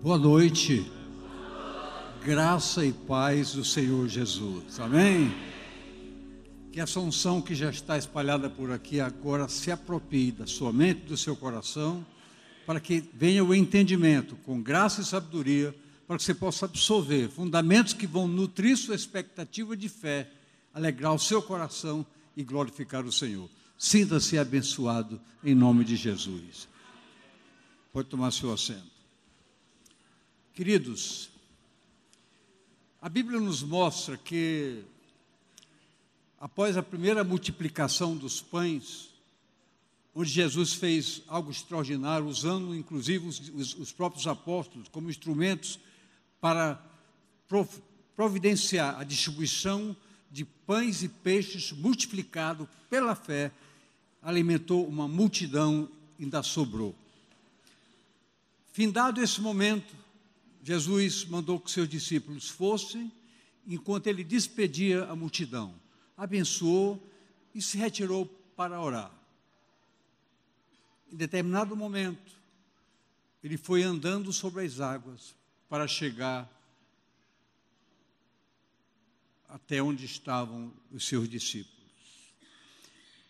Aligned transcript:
Boa 0.00 0.16
noite. 0.16 0.88
Graça 2.24 2.86
e 2.86 2.92
paz 2.92 3.54
do 3.54 3.64
Senhor 3.64 4.06
Jesus. 4.06 4.78
Amém? 4.78 5.34
Que 6.70 6.80
essa 6.80 7.00
unção 7.00 7.42
que 7.42 7.52
já 7.52 7.68
está 7.68 7.98
espalhada 7.98 8.48
por 8.48 8.70
aqui 8.70 9.00
agora 9.00 9.48
se 9.48 9.72
aproprie 9.72 10.30
da 10.30 10.46
sua 10.46 10.72
mente, 10.72 11.00
do 11.00 11.16
seu 11.16 11.34
coração, 11.34 12.06
para 12.64 12.78
que 12.78 13.02
venha 13.12 13.44
o 13.44 13.52
entendimento 13.52 14.36
com 14.46 14.62
graça 14.62 15.00
e 15.00 15.04
sabedoria, 15.04 15.74
para 16.06 16.16
que 16.16 16.22
você 16.22 16.34
possa 16.34 16.66
absorver 16.66 17.28
fundamentos 17.28 17.92
que 17.92 18.06
vão 18.06 18.28
nutrir 18.28 18.76
sua 18.76 18.94
expectativa 18.94 19.76
de 19.76 19.88
fé, 19.88 20.30
alegrar 20.72 21.12
o 21.12 21.18
seu 21.18 21.42
coração 21.42 22.06
e 22.36 22.44
glorificar 22.44 23.04
o 23.04 23.10
Senhor. 23.10 23.50
Sinta-se 23.76 24.38
abençoado 24.38 25.20
em 25.42 25.56
nome 25.56 25.84
de 25.84 25.96
Jesus. 25.96 26.68
Pode 27.92 28.06
tomar 28.08 28.30
seu 28.30 28.52
assento. 28.52 28.97
Queridos, 30.58 31.30
a 33.00 33.08
Bíblia 33.08 33.38
nos 33.38 33.62
mostra 33.62 34.16
que, 34.16 34.82
após 36.40 36.76
a 36.76 36.82
primeira 36.82 37.22
multiplicação 37.22 38.16
dos 38.16 38.40
pães, 38.40 39.08
onde 40.12 40.28
Jesus 40.28 40.72
fez 40.72 41.22
algo 41.28 41.52
extraordinário, 41.52 42.26
usando 42.26 42.74
inclusive 42.74 43.28
os, 43.28 43.38
os, 43.50 43.74
os 43.76 43.92
próprios 43.92 44.26
apóstolos 44.26 44.88
como 44.88 45.08
instrumentos 45.08 45.78
para 46.40 46.84
providenciar 48.16 48.98
a 48.98 49.04
distribuição 49.04 49.96
de 50.28 50.44
pães 50.44 51.04
e 51.04 51.08
peixes 51.08 51.70
multiplicado 51.70 52.68
pela 52.90 53.14
fé, 53.14 53.52
alimentou 54.20 54.88
uma 54.88 55.06
multidão 55.06 55.88
e 56.18 56.24
ainda 56.24 56.42
sobrou. 56.42 56.96
Findado 58.72 59.22
esse 59.22 59.40
momento, 59.40 60.07
Jesus 60.68 61.24
mandou 61.24 61.58
que 61.58 61.70
seus 61.70 61.88
discípulos 61.88 62.50
fossem, 62.50 63.10
enquanto 63.66 64.06
ele 64.06 64.22
despedia 64.22 65.04
a 65.04 65.16
multidão, 65.16 65.74
abençoou 66.14 67.02
e 67.54 67.62
se 67.62 67.78
retirou 67.78 68.26
para 68.54 68.78
orar. 68.78 69.10
Em 71.10 71.16
determinado 71.16 71.74
momento, 71.74 72.32
ele 73.42 73.56
foi 73.56 73.82
andando 73.82 74.30
sobre 74.30 74.62
as 74.62 74.78
águas 74.78 75.34
para 75.70 75.88
chegar 75.88 76.46
até 79.48 79.82
onde 79.82 80.04
estavam 80.04 80.70
os 80.92 81.08
seus 81.08 81.30
discípulos. 81.30 81.78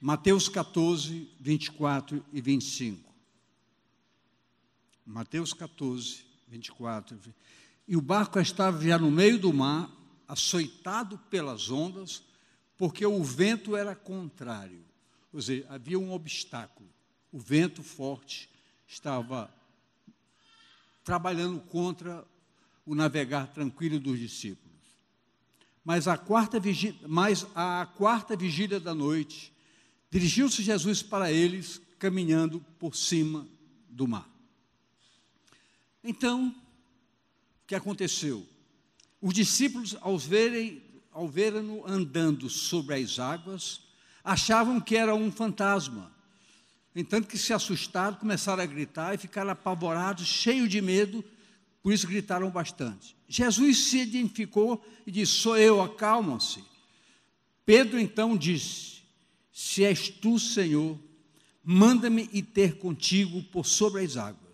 Mateus 0.01 0.49
14, 0.49 1.31
24 1.39 2.25
e 2.33 2.41
25. 2.41 3.15
Mateus 5.07 5.53
14, 5.53 6.27
24. 6.49 7.19
E 7.87 7.97
o 7.97 8.01
barco 8.01 8.39
estava 8.39 8.81
já 8.85 8.99
no 8.99 9.11
meio 9.11 9.39
do 9.39 9.53
mar, 9.53 9.91
açoitado 10.27 11.19
pelas 11.31 11.71
ondas, 11.71 12.23
porque 12.77 13.05
o 13.05 13.23
vento 13.25 13.77
era 13.77 13.95
contrário. 13.95 14.85
Ou 15.33 15.41
seja, 15.41 15.67
havia 15.69 15.99
um 15.99 16.13
obstáculo. 16.13 16.89
O 17.33 17.39
vento 17.39 17.83
forte 17.83 18.49
estava 18.87 19.53
trabalhando 21.05 21.61
contra 21.61 22.25
o 22.85 22.95
navegar 22.95 23.49
tranquilo 23.49 23.99
dos 23.99 24.19
discípulos. 24.19 24.69
Mas 25.85 26.07
a 26.07 26.19
quarta 26.19 26.61
vigília, 26.61 27.01
mas 27.09 27.47
a 27.55 27.87
quarta 27.97 28.37
vigília 28.37 28.79
da 28.79 28.95
noite, 28.95 29.53
dirigiu-se 30.11 30.63
Jesus 30.63 31.03
para 31.03 31.33
eles, 31.33 31.81
caminhando 31.99 32.61
por 32.79 32.95
cima 32.95 33.47
do 33.89 34.07
mar. 34.07 34.38
Então, 36.09 36.49
o 36.49 37.67
que 37.67 37.75
aconteceu? 37.75 38.47
Os 39.21 39.35
discípulos, 39.35 39.95
ao 40.01 40.17
verem, 40.17 40.83
ao 41.13 41.29
verem-no 41.29 41.87
andando 41.87 42.49
sobre 42.49 42.95
as 42.95 43.19
águas, 43.19 43.83
achavam 44.25 44.81
que 44.81 44.97
era 44.97 45.15
um 45.15 45.31
fantasma. 45.31 46.11
Entanto 46.97 47.29
que 47.29 47.37
se 47.37 47.53
assustaram, 47.53 48.17
começaram 48.17 48.63
a 48.63 48.67
gritar 48.67 49.15
e 49.15 49.19
ficaram 49.19 49.51
apavorados, 49.51 50.27
cheios 50.27 50.71
de 50.71 50.81
medo, 50.81 51.23
por 51.83 51.93
isso 51.93 52.07
gritaram 52.07 52.49
bastante. 52.49 53.15
Jesus 53.29 53.91
se 53.91 53.99
identificou 53.99 54.83
e 55.07 55.11
disse: 55.11 55.33
Sou 55.33 55.59
eu, 55.59 55.83
acalmam-se. 55.83 56.65
Pedro 57.67 58.01
então 58.01 58.35
disse: 58.35 59.03
Se 59.53 59.85
és 59.85 60.09
tu, 60.09 60.39
Senhor, 60.39 60.99
manda-me 61.63 62.31
ir 62.33 62.45
ter 62.45 62.79
contigo 62.79 63.43
por 63.43 63.67
sobre 63.67 64.03
as 64.03 64.17
águas. 64.17 64.48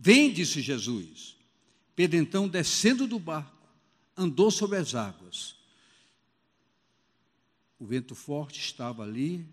Vem, 0.00 0.32
disse 0.32 0.60
Jesus. 0.62 1.36
Pedro, 1.96 2.18
então, 2.18 2.46
descendo 2.46 3.04
do 3.04 3.18
barco, 3.18 3.68
andou 4.16 4.48
sobre 4.48 4.76
as 4.76 4.94
águas. 4.94 5.56
O 7.80 7.84
vento 7.84 8.14
forte 8.14 8.60
estava 8.60 9.02
ali, 9.02 9.44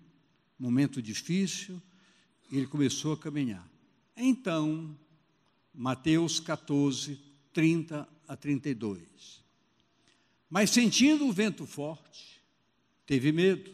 momento 0.59 1.01
difícil, 1.01 1.81
e 2.51 2.57
ele 2.57 2.67
começou 2.67 3.13
a 3.13 3.17
caminhar. 3.17 3.67
Então, 4.15 4.95
Mateus 5.73 6.39
14, 6.39 7.19
30 7.51 8.07
a 8.27 8.35
32. 8.37 9.43
Mas 10.47 10.69
sentindo 10.69 11.25
o 11.25 11.33
vento 11.33 11.65
forte, 11.65 12.39
teve 13.03 13.31
medo. 13.31 13.73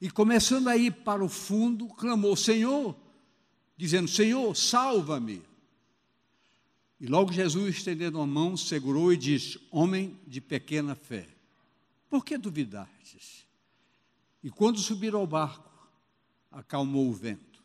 E 0.00 0.08
começando 0.08 0.68
a 0.68 0.76
ir 0.76 0.92
para 0.92 1.24
o 1.24 1.28
fundo, 1.28 1.88
clamou: 1.88 2.36
Senhor, 2.36 2.96
dizendo: 3.76 4.06
Senhor, 4.06 4.54
salva-me. 4.54 5.42
E 6.98 7.06
logo 7.06 7.32
Jesus, 7.32 7.76
estendendo 7.76 8.20
a 8.20 8.26
mão, 8.26 8.56
segurou 8.56 9.12
e 9.12 9.16
disse: 9.16 9.60
Homem 9.70 10.18
de 10.26 10.40
pequena 10.40 10.94
fé, 10.94 11.28
por 12.08 12.24
que 12.24 12.38
duvidastes? 12.38 13.46
E 14.42 14.50
quando 14.50 14.78
subiram 14.78 15.20
ao 15.20 15.26
barco, 15.26 15.70
acalmou 16.50 17.08
o 17.08 17.12
vento. 17.12 17.62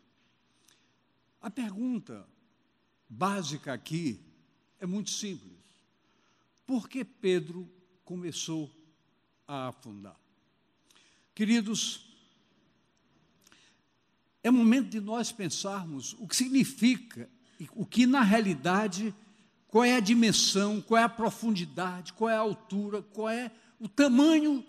A 1.41 1.49
pergunta 1.49 2.27
básica 3.07 3.73
aqui 3.73 4.19
é 4.79 4.85
muito 4.85 5.11
simples. 5.11 5.59
Por 6.65 6.89
que 6.89 7.05
Pedro 7.05 7.69
começou 8.03 8.69
a 9.47 9.69
afundar? 9.69 10.19
Queridos, 11.33 12.07
é 14.43 14.51
momento 14.51 14.89
de 14.89 14.99
nós 14.99 15.31
pensarmos 15.31 16.13
o 16.13 16.27
que 16.27 16.35
significa 16.35 17.29
o 17.73 17.85
que 17.85 18.05
na 18.05 18.21
realidade, 18.21 19.13
qual 19.67 19.83
é 19.83 19.95
a 19.95 19.99
dimensão, 19.99 20.81
qual 20.81 20.99
é 20.99 21.03
a 21.03 21.09
profundidade, 21.09 22.13
qual 22.13 22.29
é 22.29 22.35
a 22.35 22.39
altura, 22.39 23.01
qual 23.01 23.29
é 23.29 23.51
o 23.79 23.87
tamanho 23.87 24.65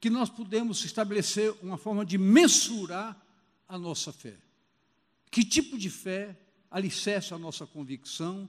que 0.00 0.08
nós 0.08 0.28
podemos 0.30 0.84
estabelecer 0.84 1.54
uma 1.62 1.76
forma 1.76 2.04
de 2.04 2.16
mensurar 2.16 3.16
a 3.68 3.78
nossa 3.78 4.12
fé. 4.12 4.36
Que 5.30 5.44
tipo 5.44 5.76
de 5.76 5.90
fé 5.90 6.36
alicerça 6.70 7.34
a 7.34 7.38
nossa 7.38 7.66
convicção? 7.66 8.48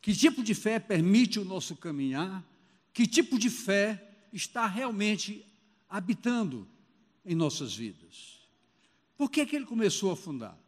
Que 0.00 0.14
tipo 0.14 0.42
de 0.42 0.54
fé 0.54 0.78
permite 0.78 1.38
o 1.38 1.44
nosso 1.44 1.76
caminhar? 1.76 2.44
Que 2.92 3.06
tipo 3.06 3.38
de 3.38 3.50
fé 3.50 4.02
está 4.32 4.66
realmente 4.66 5.44
habitando 5.88 6.66
em 7.24 7.34
nossas 7.34 7.74
vidas? 7.74 8.40
Por 9.16 9.30
que, 9.30 9.42
é 9.42 9.46
que 9.46 9.54
ele 9.54 9.66
começou 9.66 10.10
a 10.10 10.16
fundar? 10.16 10.58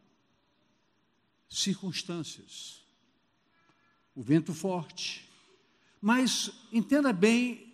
Circunstâncias. 1.53 2.81
O 4.15 4.21
vento 4.21 4.53
forte. 4.53 5.29
Mas 6.01 6.51
entenda 6.71 7.13
bem 7.13 7.73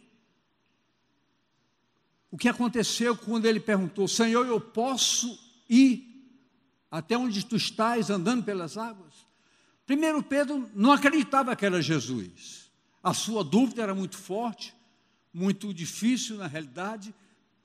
o 2.31 2.37
que 2.37 2.47
aconteceu 2.47 3.15
quando 3.15 3.45
ele 3.45 3.59
perguntou: 3.59 4.07
Senhor, 4.07 4.45
eu 4.45 4.61
posso 4.61 5.37
ir 5.69 6.07
até 6.91 7.17
onde 7.17 7.45
tu 7.45 7.55
estás 7.55 8.09
andando 8.09 8.43
pelas 8.43 8.77
águas? 8.77 9.27
Primeiro, 9.85 10.21
Pedro 10.21 10.69
não 10.75 10.91
acreditava 10.91 11.55
que 11.55 11.65
era 11.65 11.81
Jesus. 11.81 12.69
A 13.01 13.13
sua 13.13 13.43
dúvida 13.43 13.81
era 13.81 13.95
muito 13.95 14.17
forte, 14.17 14.75
muito 15.33 15.73
difícil, 15.73 16.37
na 16.37 16.47
realidade, 16.47 17.13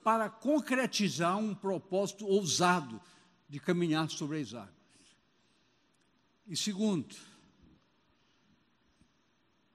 para 0.03 0.31
concretizar 0.31 1.37
um 1.37 1.55
propósito 1.55 2.27
ousado 2.27 3.01
de 3.49 3.61
caminhar 3.61 4.09
sobre 4.11 4.41
as 4.41 4.55
águas. 4.55 4.74
E 6.47 6.57
segundo, 6.57 7.15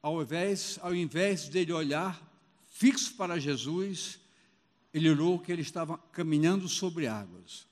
ao 0.01 0.21
invés, 0.21 0.77
ao 0.81 0.93
invés 0.93 1.49
dele 1.49 1.73
olhar 1.73 2.21
fixo 2.67 3.15
para 3.15 3.39
Jesus, 3.39 4.19
ele 4.93 5.09
olhou 5.09 5.39
que 5.39 5.51
ele 5.51 5.61
estava 5.61 5.97
caminhando 5.97 6.69
sobre 6.69 7.07
águas. 7.07 7.67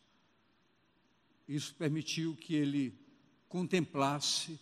Isso 1.47 1.73
permitiu 1.75 2.35
que 2.35 2.53
ele 2.53 2.94
contemplasse 3.47 4.59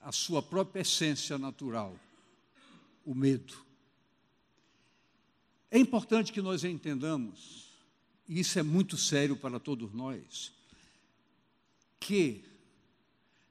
a 0.00 0.10
sua 0.10 0.42
própria 0.42 0.80
essência 0.80 1.36
natural, 1.36 1.98
o 3.04 3.14
medo. 3.14 3.54
É 5.70 5.78
importante 5.78 6.32
que 6.32 6.40
nós 6.40 6.64
entendamos, 6.64 7.68
e 8.26 8.40
isso 8.40 8.58
é 8.58 8.62
muito 8.62 8.96
sério 8.96 9.36
para 9.36 9.60
todos 9.60 9.92
nós, 9.92 10.52
que 12.00 12.42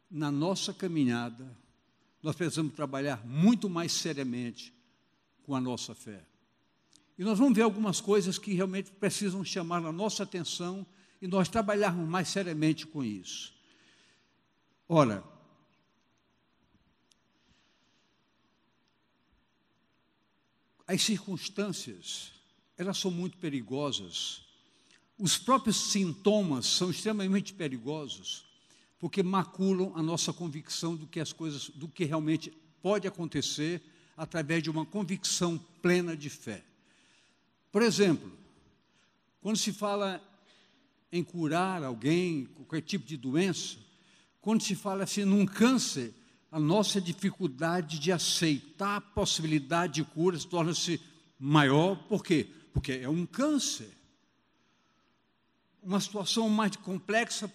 na 0.10 0.32
nossa 0.32 0.74
caminhada, 0.74 1.56
nós 2.22 2.36
precisamos 2.36 2.74
trabalhar 2.74 3.26
muito 3.26 3.70
mais 3.70 3.92
seriamente 3.92 4.74
com 5.44 5.56
a 5.56 5.62
nossa 5.62 5.94
fé. 5.94 6.26
E 7.18 7.24
nós 7.24 7.38
vamos 7.38 7.56
ver 7.56 7.64
algumas 7.64 8.00
coisas 8.00 8.38
que 8.38 8.54
realmente 8.54 8.92
precisam 8.92 9.44
chamar 9.44 9.86
a 9.86 9.92
nossa 9.92 10.24
atenção 10.24 10.86
e 11.22 11.28
nós 11.28 11.50
trabalharmos 11.50 12.08
mais 12.08 12.30
seriamente 12.30 12.88
com 12.88 13.04
isso. 13.04 13.54
Ora, 14.88 15.24
as 20.88 21.02
circunstâncias, 21.04 22.32
elas 22.78 22.98
são 22.98 23.12
muito 23.12 23.38
perigosas. 23.38 24.46
Os 25.18 25.38
próprios 25.38 25.92
sintomas 25.92 26.66
são 26.66 26.90
extremamente 26.90 27.54
perigosos, 27.54 28.49
porque 29.00 29.24
maculam 29.24 29.94
a 29.96 30.04
nossa 30.04 30.34
convicção 30.34 30.96
do 30.96 31.08
que 31.08 31.20
as 31.20 31.32
coisas, 31.32 31.70
do 31.70 31.88
que 31.88 32.04
realmente 32.04 32.52
pode 32.82 33.08
acontecer 33.08 33.82
através 34.16 34.62
de 34.62 34.70
uma 34.70 34.86
convicção 34.86 35.58
plena 35.82 36.16
de 36.16 36.30
fé. 36.30 36.64
Por 37.72 37.82
exemplo, 37.82 38.32
quando 39.42 39.58
se 39.58 39.72
fala 39.72 40.22
em 41.12 41.24
curar 41.24 41.82
alguém, 41.82 42.46
qualquer 42.46 42.82
tipo 42.82 43.06
de 43.06 43.16
doença, 43.16 43.78
quando 44.42 44.62
se 44.62 44.76
fala 44.76 45.06
assim 45.06 45.24
num 45.24 45.46
câncer, 45.46 46.14
a 46.52 46.60
nossa 46.60 47.00
dificuldade 47.00 48.00
de 48.00 48.12
aceitar 48.12 48.98
a 48.98 49.02
possibilidade 49.02 49.94
de 49.94 50.04
cura 50.04 50.38
torna-se 50.40 51.00
maior, 51.40 51.96
por 52.08 52.24
quê? 52.24 52.50
Porque 52.74 52.92
é 52.94 53.08
um 53.08 53.26
câncer. 53.26 53.90
Uma 55.82 56.02
situação 56.02 56.50
mais 56.50 56.76
complexa, 56.76 57.52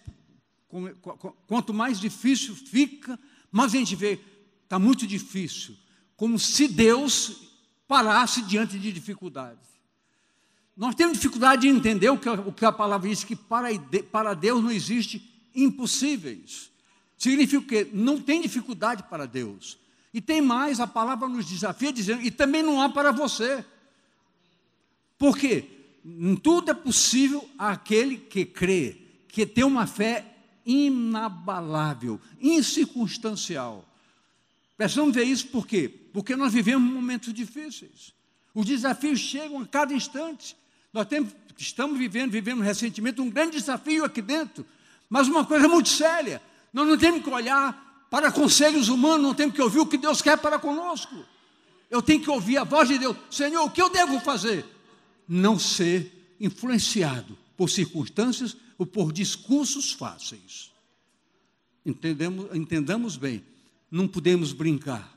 quanto 1.46 1.72
mais 1.72 2.00
difícil 2.00 2.54
fica, 2.54 3.18
mais 3.50 3.74
a 3.74 3.78
gente 3.78 3.94
vê, 3.94 4.20
está 4.64 4.78
muito 4.78 5.06
difícil. 5.06 5.76
Como 6.16 6.38
se 6.38 6.68
Deus 6.68 7.44
parasse 7.86 8.42
diante 8.42 8.78
de 8.78 8.92
dificuldades. 8.92 9.68
Nós 10.76 10.94
temos 10.94 11.18
dificuldade 11.18 11.62
de 11.62 11.68
entender 11.68 12.10
o 12.10 12.18
que, 12.18 12.28
o 12.28 12.52
que 12.52 12.64
a 12.64 12.72
palavra 12.72 13.08
diz, 13.08 13.22
que 13.22 13.36
para, 13.36 13.68
para 14.10 14.34
Deus 14.34 14.62
não 14.62 14.70
existe 14.70 15.22
impossíveis. 15.54 16.70
Significa 17.16 17.62
o 17.62 17.66
quê? 17.66 17.88
Não 17.92 18.20
tem 18.20 18.40
dificuldade 18.40 19.04
para 19.04 19.26
Deus. 19.26 19.78
E 20.12 20.20
tem 20.20 20.40
mais, 20.42 20.80
a 20.80 20.86
palavra 20.86 21.28
nos 21.28 21.46
desafia 21.46 21.92
dizendo, 21.92 22.22
e 22.22 22.30
também 22.30 22.62
não 22.62 22.80
há 22.80 22.88
para 22.88 23.12
você. 23.12 23.64
Por 25.16 25.38
quê? 25.38 25.64
Tudo 26.42 26.70
é 26.70 26.74
possível 26.74 27.48
àquele 27.56 28.16
que 28.16 28.44
crê, 28.44 28.96
que 29.28 29.46
tem 29.46 29.64
uma 29.64 29.86
fé 29.86 30.33
inabalável, 30.64 32.20
incircunstancial. 32.40 33.88
Precisamos 34.76 35.14
ver 35.14 35.24
isso 35.24 35.48
por 35.48 35.66
quê? 35.66 35.88
Porque 36.12 36.34
nós 36.34 36.52
vivemos 36.52 36.90
momentos 36.90 37.32
difíceis. 37.32 38.12
Os 38.54 38.66
desafios 38.66 39.18
chegam 39.18 39.60
a 39.60 39.66
cada 39.66 39.92
instante. 39.92 40.56
Nós 40.92 41.06
temos, 41.06 41.32
estamos 41.58 41.98
vivendo, 41.98 42.30
vivemos 42.30 42.64
recentemente 42.64 43.20
um 43.20 43.30
grande 43.30 43.58
desafio 43.58 44.04
aqui 44.04 44.22
dentro, 44.22 44.64
mas 45.08 45.28
uma 45.28 45.44
coisa 45.44 45.68
muito 45.68 45.88
séria. 45.88 46.40
Nós 46.72 46.86
não 46.86 46.96
temos 46.96 47.22
que 47.22 47.30
olhar 47.30 48.06
para 48.10 48.30
conselhos 48.30 48.88
humanos, 48.88 49.22
não 49.22 49.34
temos 49.34 49.54
que 49.54 49.62
ouvir 49.62 49.80
o 49.80 49.86
que 49.86 49.98
Deus 49.98 50.22
quer 50.22 50.38
para 50.38 50.58
conosco. 50.58 51.24
Eu 51.90 52.00
tenho 52.00 52.20
que 52.20 52.30
ouvir 52.30 52.56
a 52.56 52.64
voz 52.64 52.88
de 52.88 52.98
Deus. 52.98 53.16
Senhor, 53.30 53.64
o 53.64 53.70
que 53.70 53.82
eu 53.82 53.90
devo 53.90 54.18
fazer? 54.20 54.64
Não 55.28 55.58
ser 55.58 56.36
influenciado 56.40 57.36
por 57.56 57.70
circunstâncias 57.70 58.56
ou 58.78 58.86
por 58.86 59.12
discursos 59.12 59.92
fáceis. 59.92 60.72
Entendemos, 61.84 62.54
entendamos 62.54 63.16
bem, 63.16 63.44
não 63.90 64.08
podemos 64.08 64.52
brincar, 64.52 65.16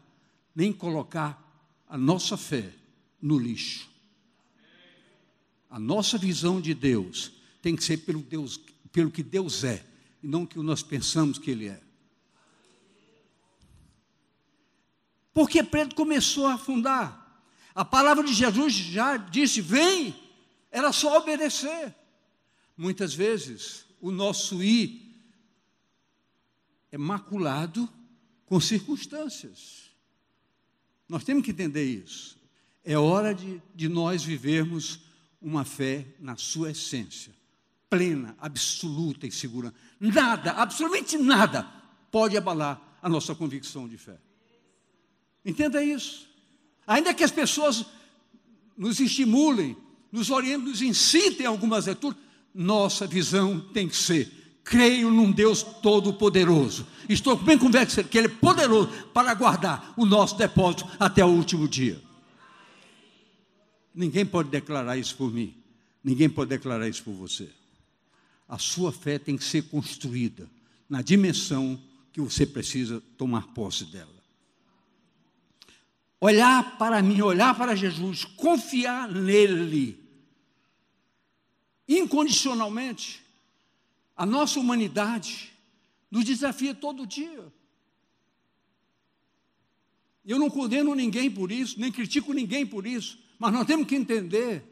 nem 0.55 0.71
colocar 0.73 1.43
a 1.87 1.97
nossa 1.97 2.35
fé 2.37 2.73
no 3.21 3.37
lixo. 3.37 3.89
A 5.69 5.79
nossa 5.79 6.17
visão 6.17 6.61
de 6.61 6.73
Deus 6.73 7.31
tem 7.61 7.75
que 7.75 7.83
ser 7.83 7.97
pelo, 7.97 8.21
Deus, 8.21 8.59
pelo 8.91 9.11
que 9.11 9.23
Deus 9.23 9.63
é, 9.63 9.85
e 10.21 10.27
não 10.27 10.43
o 10.43 10.47
que 10.47 10.57
nós 10.59 10.83
pensamos 10.83 11.37
que 11.37 11.51
Ele 11.51 11.67
é. 11.67 11.81
Porque 15.33 15.63
Pedro 15.63 15.93
começou 15.93 16.47
a 16.47 16.55
afundar. 16.55 17.43
A 17.75 17.85
palavra 17.85 18.23
de 18.23 18.33
Jesus 18.33 18.73
já 18.73 19.17
disse: 19.17 19.61
vem, 19.61 20.15
era 20.71 20.91
só 20.91 21.17
obedecer. 21.17 21.93
Muitas 22.77 23.13
vezes 23.13 23.85
o 23.99 24.11
nosso 24.11 24.63
ir 24.63 25.07
é 26.91 26.97
maculado 26.97 27.89
com 28.45 28.59
circunstâncias. 28.59 29.91
Nós 31.09 31.23
temos 31.23 31.43
que 31.43 31.51
entender 31.51 31.83
isso. 31.83 32.37
É 32.83 32.97
hora 32.97 33.33
de, 33.33 33.61
de 33.75 33.89
nós 33.89 34.23
vivermos 34.23 34.99
uma 35.41 35.65
fé 35.65 36.05
na 36.19 36.35
sua 36.35 36.71
essência, 36.71 37.33
plena, 37.89 38.35
absoluta 38.39 39.25
e 39.25 39.31
segura. 39.31 39.73
Nada, 39.99 40.51
absolutamente 40.51 41.17
nada, 41.17 41.63
pode 42.11 42.37
abalar 42.37 42.99
a 43.01 43.09
nossa 43.09 43.35
convicção 43.35 43.87
de 43.87 43.97
fé. 43.97 44.17
Entenda 45.43 45.83
isso. 45.83 46.27
Ainda 46.85 47.13
que 47.13 47.23
as 47.23 47.31
pessoas 47.31 47.85
nos 48.77 48.99
estimulem, 48.99 49.75
nos 50.11 50.29
orientem, 50.29 50.69
nos 50.69 50.81
incitem 50.81 51.45
algumas 51.45 51.85
leituras, 51.85 52.17
nossa 52.57 53.05
visão 53.05 53.59
tem 53.59 53.87
que 53.87 53.95
ser: 53.95 54.59
creio 54.63 55.11
num 55.11 55.31
Deus 55.31 55.61
todo-poderoso. 55.61 56.87
Estou 57.07 57.37
bem 57.37 57.57
convicto 57.57 58.03
que 58.03 58.17
Ele 58.17 58.27
é 58.27 58.31
poderoso 58.31 58.89
para 59.13 59.33
guardar 59.35 59.93
o 59.95 60.05
nosso 60.05 60.35
depósito 60.35 60.89
até 60.99 61.23
o 61.23 61.29
último 61.29 61.67
dia. 61.67 62.01
Ninguém 63.93 64.25
pode 64.25 64.49
declarar 64.49 64.97
isso 64.97 65.15
por 65.15 65.31
mim. 65.31 65.55
Ninguém 66.03 66.27
pode 66.29 66.49
declarar 66.49 66.87
isso 66.89 67.03
por 67.03 67.13
você. 67.13 67.49
A 68.49 68.57
sua 68.57 68.91
fé 68.91 69.19
tem 69.19 69.37
que 69.37 69.43
ser 69.43 69.63
construída 69.63 70.49
na 70.89 71.01
dimensão 71.01 71.79
que 72.11 72.21
você 72.21 72.45
precisa 72.45 73.01
tomar 73.17 73.47
posse 73.47 73.85
dela. 73.85 74.17
Olhar 76.19 76.77
para 76.77 77.01
mim, 77.03 77.21
olhar 77.21 77.55
para 77.55 77.75
Jesus, 77.75 78.25
confiar 78.25 79.11
nele, 79.11 80.06
incondicionalmente. 81.87 83.23
A 84.15 84.25
nossa 84.25 84.59
humanidade 84.59 85.53
nos 86.09 86.25
desafia 86.25 86.73
todo 86.73 87.05
dia. 87.05 87.51
Eu 90.25 90.37
não 90.37 90.49
condeno 90.49 90.93
ninguém 90.93 91.31
por 91.31 91.51
isso, 91.51 91.79
nem 91.79 91.91
critico 91.91 92.33
ninguém 92.33 92.65
por 92.65 92.85
isso. 92.85 93.17
Mas 93.39 93.53
nós 93.53 93.65
temos 93.65 93.87
que 93.87 93.95
entender 93.95 94.63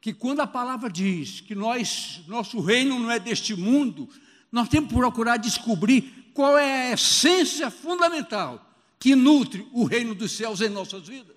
que 0.00 0.12
quando 0.12 0.40
a 0.40 0.46
palavra 0.46 0.90
diz 0.90 1.40
que 1.40 1.54
nós, 1.54 2.22
nosso 2.26 2.60
reino 2.60 2.98
não 2.98 3.10
é 3.10 3.18
deste 3.18 3.54
mundo, 3.54 4.08
nós 4.50 4.68
temos 4.68 4.88
que 4.88 4.96
procurar 4.96 5.36
descobrir 5.36 6.30
qual 6.32 6.58
é 6.58 6.90
a 6.90 6.94
essência 6.94 7.70
fundamental 7.70 8.62
que 8.98 9.14
nutre 9.14 9.66
o 9.72 9.84
reino 9.84 10.14
dos 10.14 10.32
céus 10.32 10.60
em 10.60 10.68
nossas 10.68 11.06
vidas. 11.06 11.36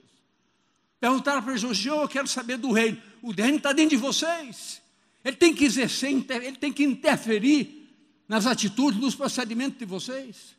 Perguntaram 1.00 1.41
para 1.41 1.55
Jesus, 1.55 1.86
eu 1.86 2.08
quero 2.08 2.27
saber 2.27 2.58
do 2.58 2.72
reino. 2.72 3.01
O 3.21 3.31
reino 3.31 3.57
está 3.57 3.73
dentro 3.73 3.91
de 3.91 3.97
vocês. 3.97 4.81
Ele 5.23 5.35
tem 5.35 5.53
que 5.53 5.65
exercer, 5.65 6.11
ele 6.11 6.57
tem 6.57 6.71
que 6.71 6.83
interferir 6.83 7.88
nas 8.27 8.45
atitudes, 8.45 8.99
nos 8.99 9.15
procedimentos 9.15 9.77
de 9.77 9.85
vocês. 9.85 10.55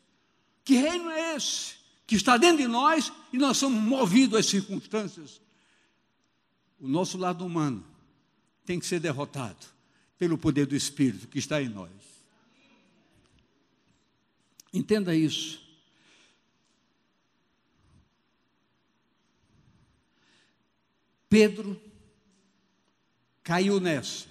Que 0.63 0.75
reino 0.75 1.09
é 1.09 1.35
esse? 1.35 1.75
Que 2.05 2.15
está 2.15 2.37
dentro 2.37 2.57
de 2.57 2.67
nós 2.67 3.11
e 3.33 3.37
nós 3.37 3.57
somos 3.57 3.81
movidos 3.81 4.39
às 4.39 4.45
circunstâncias 4.45 5.41
o 6.81 6.87
nosso 6.87 7.15
lado 7.15 7.45
humano 7.45 7.85
tem 8.65 8.79
que 8.79 8.85
ser 8.87 8.99
derrotado 8.99 9.67
pelo 10.17 10.37
poder 10.37 10.65
do 10.65 10.75
Espírito 10.75 11.27
que 11.27 11.37
está 11.37 11.61
em 11.61 11.69
nós. 11.69 11.91
Entenda 14.73 15.15
isso. 15.15 15.61
Pedro 21.29 21.79
caiu 23.43 23.79
nessa, 23.79 24.27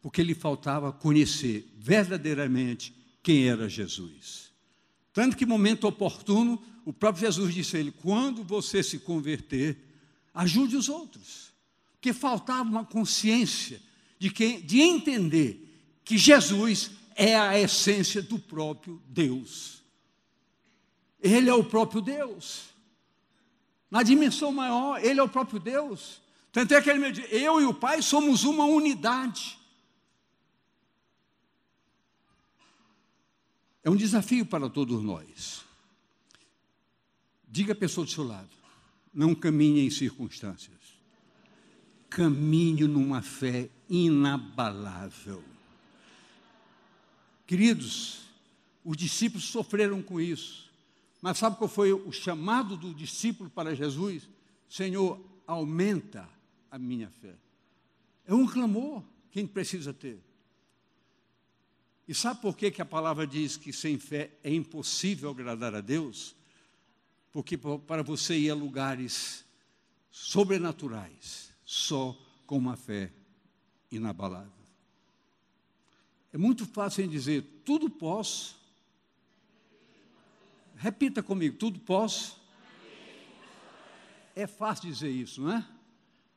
porque 0.00 0.22
lhe 0.22 0.34
faltava 0.34 0.92
conhecer 0.92 1.68
verdadeiramente 1.78 2.94
quem 3.22 3.48
era 3.48 3.68
Jesus. 3.68 4.50
Tanto 5.12 5.36
que, 5.36 5.44
momento 5.44 5.86
oportuno, 5.86 6.62
o 6.84 6.92
próprio 6.92 7.26
Jesus 7.26 7.52
disse 7.52 7.76
a 7.76 7.80
ele: 7.80 7.92
quando 7.92 8.42
você 8.42 8.82
se 8.82 8.98
converter, 8.98 9.76
ajude 10.32 10.76
os 10.76 10.88
outros 10.88 11.50
que 12.00 12.12
faltava 12.12 12.68
uma 12.68 12.84
consciência 12.84 13.80
de, 14.18 14.30
que, 14.30 14.60
de 14.62 14.80
entender 14.80 16.00
que 16.04 16.16
Jesus 16.16 16.90
é 17.14 17.36
a 17.36 17.58
essência 17.58 18.22
do 18.22 18.38
próprio 18.38 19.02
Deus. 19.06 19.82
Ele 21.22 21.50
é 21.50 21.54
o 21.54 21.64
próprio 21.64 22.00
Deus. 22.00 22.70
Na 23.90 24.02
dimensão 24.02 24.52
maior, 24.52 25.04
Ele 25.04 25.20
é 25.20 25.22
o 25.22 25.28
próprio 25.28 25.60
Deus. 25.60 26.22
Tanto 26.52 26.74
é 26.74 26.82
que 26.82 26.90
ele 26.90 26.98
me 26.98 27.12
diz: 27.12 27.26
Eu 27.30 27.60
e 27.60 27.64
o 27.64 27.74
Pai 27.74 28.02
somos 28.02 28.44
uma 28.44 28.64
unidade. 28.64 29.58
É 33.82 33.88
um 33.88 33.96
desafio 33.96 34.44
para 34.44 34.68
todos 34.68 35.02
nós. 35.02 35.64
Diga 37.48 37.72
a 37.72 37.76
pessoa 37.76 38.04
do 38.04 38.10
seu 38.10 38.24
lado: 38.24 38.50
não 39.12 39.34
caminhe 39.34 39.86
em 39.86 39.90
circunstâncias. 39.90 40.78
Caminhe 42.08 42.88
numa 42.88 43.22
fé 43.22 43.70
inabalável. 43.88 45.44
Queridos, 47.46 48.22
os 48.84 48.96
discípulos 48.96 49.44
sofreram 49.44 50.02
com 50.02 50.20
isso. 50.20 50.68
Mas 51.22 51.38
sabe 51.38 51.56
qual 51.56 51.68
foi 51.68 51.92
o 51.92 52.10
chamado 52.10 52.76
do 52.76 52.94
discípulo 52.94 53.50
para 53.50 53.74
Jesus? 53.74 54.28
Senhor, 54.68 55.20
aumenta 55.46 56.28
a 56.70 56.78
minha 56.78 57.10
fé. 57.10 57.34
É 58.26 58.34
um 58.34 58.46
clamor 58.46 59.02
que 59.30 59.38
a 59.38 59.42
gente 59.42 59.52
precisa 59.52 59.92
ter. 59.92 60.20
E 62.06 62.14
sabe 62.14 62.40
por 62.40 62.56
que, 62.56 62.70
que 62.70 62.82
a 62.82 62.86
palavra 62.86 63.26
diz 63.26 63.56
que 63.56 63.72
sem 63.72 63.98
fé 63.98 64.30
é 64.42 64.52
impossível 64.52 65.30
agradar 65.30 65.74
a 65.74 65.80
Deus? 65.80 66.34
Porque 67.32 67.56
para 67.56 68.02
você 68.02 68.36
ir 68.36 68.50
a 68.50 68.54
lugares 68.54 69.44
sobrenaturais, 70.10 71.52
só 71.64 72.16
com 72.46 72.58
uma 72.58 72.76
fé 72.76 73.12
inabalável. 73.90 74.50
É 76.32 76.38
muito 76.38 76.66
fácil 76.66 77.04
em 77.04 77.08
dizer, 77.08 77.42
tudo 77.64 77.88
posso. 77.88 78.56
Repita 80.76 81.22
comigo, 81.22 81.56
tudo 81.56 81.78
posso. 81.80 82.40
É 84.34 84.46
fácil 84.46 84.88
dizer 84.90 85.10
isso, 85.10 85.42
não 85.42 85.52
é? 85.52 85.79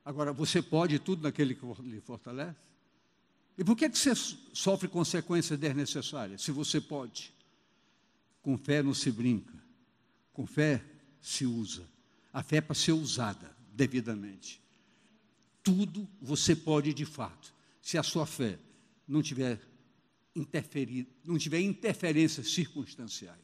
Agora, 0.06 0.34
você 0.34 0.62
pode 0.62 1.00
tudo 1.00 1.24
naquele 1.24 1.56
que 1.56 1.66
lhe 1.82 2.02
fortalece? 2.02 2.60
E 3.58 3.64
por 3.64 3.76
que, 3.76 3.90
que 3.90 3.98
você 3.98 4.14
sofre 4.16 4.88
consequências 4.88 5.58
desnecessárias, 5.58 6.42
se 6.42 6.52
você 6.52 6.82
pode? 6.82 7.34
Com 8.42 8.58
fé 8.58 8.84
não 8.84 8.94
se 8.94 9.12
brinca, 9.12 9.54
com 10.34 10.46
fé 10.46 10.84
se 11.22 11.46
usa. 11.46 11.88
A 12.34 12.44
fé 12.44 12.58
é 12.58 12.62
para 12.62 12.76
ser 12.76 12.92
usada 12.92 13.56
devidamente. 13.72 14.62
Tudo 15.62 16.10
você 16.22 16.56
pode 16.56 16.94
de 16.94 17.06
fato, 17.06 17.54
se 17.82 17.98
a 17.98 18.04
sua 18.04 18.26
fé 18.26 18.60
não 19.08 19.22
tiver 19.22 19.62
interferir, 20.36 21.08
não 21.24 21.38
tiver 21.38 21.62
interferências 21.62 22.52
circunstanciais. 22.52 23.40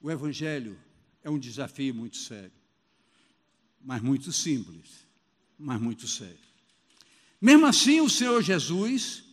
O 0.00 0.10
Evangelho 0.10 0.78
é 1.22 1.30
um 1.30 1.38
desafio 1.38 1.94
muito 1.94 2.16
sério, 2.16 2.52
mas 3.82 4.02
muito 4.02 4.32
simples, 4.32 5.06
mas 5.58 5.80
muito 5.80 6.06
sério. 6.06 6.38
Mesmo 7.40 7.66
assim, 7.66 8.00
o 8.00 8.10
Senhor 8.10 8.42
Jesus 8.42 9.24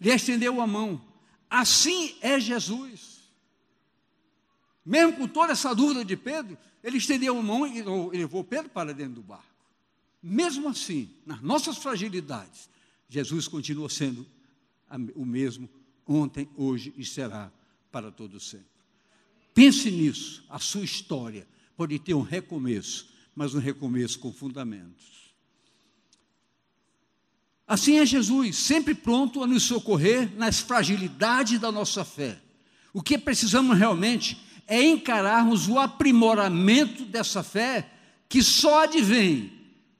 lhe 0.00 0.10
estendeu 0.10 0.60
a 0.60 0.66
mão. 0.66 1.00
Assim 1.48 2.16
é 2.20 2.40
Jesus. 2.40 3.20
Mesmo 4.84 5.12
com 5.14 5.28
toda 5.28 5.52
essa 5.52 5.74
dúvida 5.74 6.04
de 6.04 6.16
Pedro, 6.16 6.56
ele 6.82 6.98
estendeu 6.98 7.38
a 7.38 7.42
mão 7.42 7.66
e 7.66 7.82
levou 8.16 8.42
Pedro 8.42 8.70
para 8.70 8.94
dentro 8.94 9.14
do 9.14 9.22
barco. 9.22 9.44
Mesmo 10.22 10.68
assim, 10.68 11.10
nas 11.26 11.40
nossas 11.40 11.78
fragilidades, 11.78 12.68
Jesus 13.08 13.48
continua 13.48 13.88
sendo 13.88 14.26
o 15.14 15.24
mesmo 15.24 15.68
ontem, 16.06 16.48
hoje 16.56 16.92
e 16.96 17.04
será 17.04 17.52
para 17.92 18.10
todo 18.10 18.40
sempre. 18.40 18.66
Pense 19.54 19.90
nisso, 19.90 20.44
a 20.48 20.58
sua 20.58 20.84
história 20.84 21.46
pode 21.76 21.98
ter 21.98 22.14
um 22.14 22.22
recomeço, 22.22 23.09
mas 23.34 23.54
um 23.54 23.58
recomeço 23.58 24.18
com 24.18 24.32
fundamentos. 24.32 25.20
Assim 27.66 27.98
é 27.98 28.06
Jesus, 28.06 28.56
sempre 28.56 28.94
pronto 28.94 29.42
a 29.42 29.46
nos 29.46 29.62
socorrer 29.62 30.28
nas 30.36 30.58
fragilidades 30.58 31.60
da 31.60 31.70
nossa 31.70 32.04
fé. 32.04 32.40
O 32.92 33.00
que 33.00 33.16
precisamos 33.16 33.78
realmente 33.78 34.36
é 34.66 34.82
encararmos 34.82 35.68
o 35.68 35.78
aprimoramento 35.78 37.04
dessa 37.04 37.42
fé 37.42 37.88
que 38.28 38.42
só 38.42 38.84
advém 38.84 39.52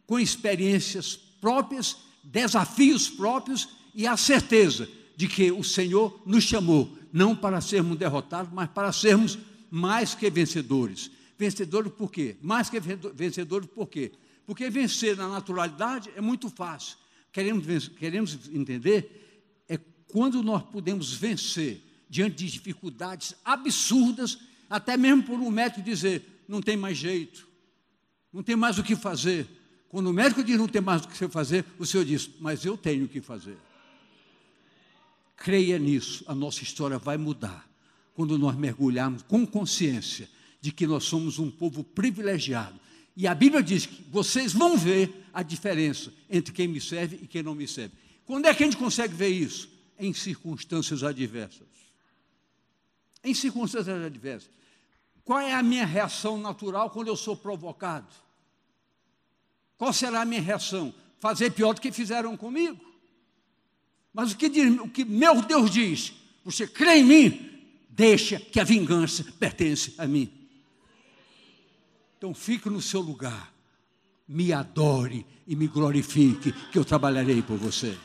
com 0.06 0.18
experiências 0.18 1.14
próprias, 1.14 1.96
desafios 2.24 3.08
próprios 3.08 3.68
e 3.94 4.06
a 4.06 4.16
certeza 4.16 4.88
de 5.16 5.28
que 5.28 5.52
o 5.52 5.62
Senhor 5.62 6.20
nos 6.26 6.44
chamou 6.44 6.96
não 7.12 7.34
para 7.34 7.60
sermos 7.60 7.98
derrotados, 7.98 8.52
mas 8.52 8.68
para 8.70 8.92
sermos 8.92 9.38
mais 9.70 10.14
que 10.14 10.30
vencedores. 10.30 11.10
Vencedores 11.40 11.92
por 11.92 12.12
quê? 12.12 12.36
Mais 12.42 12.68
que 12.68 12.78
vencedores 12.78 13.68
por 13.68 13.88
quê? 13.88 14.12
Porque 14.44 14.68
vencer 14.68 15.16
na 15.16 15.28
naturalidade 15.28 16.10
é 16.14 16.20
muito 16.20 16.50
fácil 16.50 16.96
queremos, 17.32 17.88
queremos 17.88 18.38
entender 18.52 19.64
é 19.68 19.78
quando 20.08 20.42
nós 20.42 20.62
podemos 20.62 21.12
vencer 21.12 21.82
diante 22.08 22.44
de 22.44 22.50
dificuldades 22.50 23.34
absurdas, 23.44 24.38
até 24.68 24.96
mesmo 24.96 25.22
por 25.22 25.38
um 25.38 25.50
médico 25.50 25.82
dizer, 25.82 26.44
não 26.48 26.60
tem 26.60 26.76
mais 26.76 26.98
jeito, 26.98 27.48
não 28.32 28.42
tem 28.42 28.56
mais 28.56 28.78
o 28.78 28.82
que 28.82 28.96
fazer. 28.96 29.46
Quando 29.88 30.08
o 30.08 30.12
médico 30.12 30.42
diz 30.42 30.56
não 30.56 30.68
tem 30.68 30.82
mais 30.82 31.04
o 31.04 31.08
que 31.08 31.28
fazer, 31.28 31.64
o 31.78 31.86
Senhor 31.86 32.04
diz, 32.04 32.30
mas 32.40 32.64
eu 32.64 32.76
tenho 32.76 33.04
o 33.04 33.08
que 33.08 33.20
fazer. 33.20 33.56
Creia 35.36 35.78
nisso, 35.78 36.24
a 36.26 36.34
nossa 36.34 36.62
história 36.62 36.98
vai 36.98 37.16
mudar 37.16 37.68
quando 38.14 38.36
nós 38.36 38.56
mergulharmos 38.56 39.22
com 39.22 39.46
consciência 39.46 40.28
de 40.60 40.72
que 40.72 40.86
nós 40.86 41.04
somos 41.04 41.38
um 41.38 41.50
povo 41.50 41.82
privilegiado 41.82 42.78
e 43.16 43.26
a 43.26 43.34
Bíblia 43.34 43.62
diz 43.62 43.86
que 43.86 44.02
vocês 44.10 44.52
vão 44.52 44.78
ver 44.78 45.26
a 45.32 45.42
diferença 45.42 46.12
entre 46.28 46.54
quem 46.54 46.66
me 46.66 46.80
serve 46.80 47.18
e 47.22 47.26
quem 47.26 47.42
não 47.42 47.54
me 47.54 47.66
serve. 47.68 47.94
Quando 48.24 48.46
é 48.46 48.54
que 48.54 48.62
a 48.62 48.66
gente 48.66 48.78
consegue 48.78 49.14
ver 49.14 49.28
isso? 49.28 49.68
Em 49.98 50.14
circunstâncias 50.14 51.02
adversas. 51.02 51.68
Em 53.22 53.34
circunstâncias 53.34 54.02
adversas. 54.02 54.50
Qual 55.22 55.38
é 55.38 55.52
a 55.52 55.62
minha 55.62 55.84
reação 55.84 56.38
natural 56.38 56.88
quando 56.88 57.08
eu 57.08 57.16
sou 57.16 57.36
provocado? 57.36 58.08
Qual 59.76 59.92
será 59.92 60.22
a 60.22 60.24
minha 60.24 60.40
reação? 60.40 60.94
Fazer 61.18 61.50
pior 61.50 61.74
do 61.74 61.80
que 61.82 61.92
fizeram 61.92 62.36
comigo. 62.38 62.80
Mas 64.14 64.32
o 64.32 64.36
que, 64.38 64.48
diz, 64.48 64.78
o 64.80 64.88
que 64.88 65.04
meu 65.04 65.42
Deus 65.42 65.70
diz? 65.70 66.14
Você 66.44 66.66
crê 66.66 67.00
em 67.00 67.04
mim? 67.04 67.50
Deixa 67.90 68.40
que 68.40 68.58
a 68.58 68.64
vingança 68.64 69.24
pertence 69.38 69.94
a 69.98 70.06
mim. 70.06 70.39
Então 72.20 72.34
fique 72.34 72.68
no 72.68 72.82
seu 72.82 73.00
lugar, 73.00 73.50
me 74.28 74.52
adore 74.52 75.26
e 75.46 75.56
me 75.56 75.66
glorifique, 75.66 76.52
que 76.70 76.78
eu 76.78 76.84
trabalharei 76.84 77.40
por 77.40 77.56
você. 77.56 77.98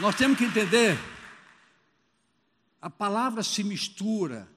Nós 0.00 0.16
temos 0.16 0.36
que 0.36 0.42
entender, 0.42 0.98
a 2.80 2.90
palavra 2.90 3.40
se 3.44 3.62
mistura 3.62 4.48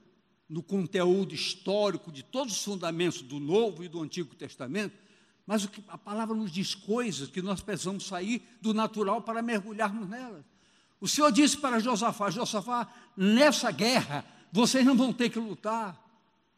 no 0.48 0.60
conteúdo 0.60 1.32
histórico 1.32 2.10
de 2.10 2.24
todos 2.24 2.52
os 2.52 2.64
fundamentos 2.64 3.22
do 3.22 3.38
Novo 3.38 3.84
e 3.84 3.88
do 3.88 4.02
Antigo 4.02 4.34
Testamento, 4.34 4.98
mas 5.46 5.68
a 5.86 5.96
palavra 5.96 6.34
nos 6.34 6.50
diz 6.50 6.74
coisas 6.74 7.30
que 7.30 7.40
nós 7.40 7.60
precisamos 7.60 8.08
sair 8.08 8.44
do 8.60 8.74
natural 8.74 9.22
para 9.22 9.40
mergulharmos 9.40 10.08
nelas. 10.08 10.55
O 11.00 11.08
Senhor 11.08 11.30
disse 11.30 11.56
para 11.56 11.78
Josafá: 11.78 12.30
Josafá, 12.30 12.88
nessa 13.16 13.70
guerra 13.70 14.24
vocês 14.52 14.84
não 14.84 14.96
vão 14.96 15.12
ter 15.12 15.28
que 15.28 15.38
lutar, 15.38 16.00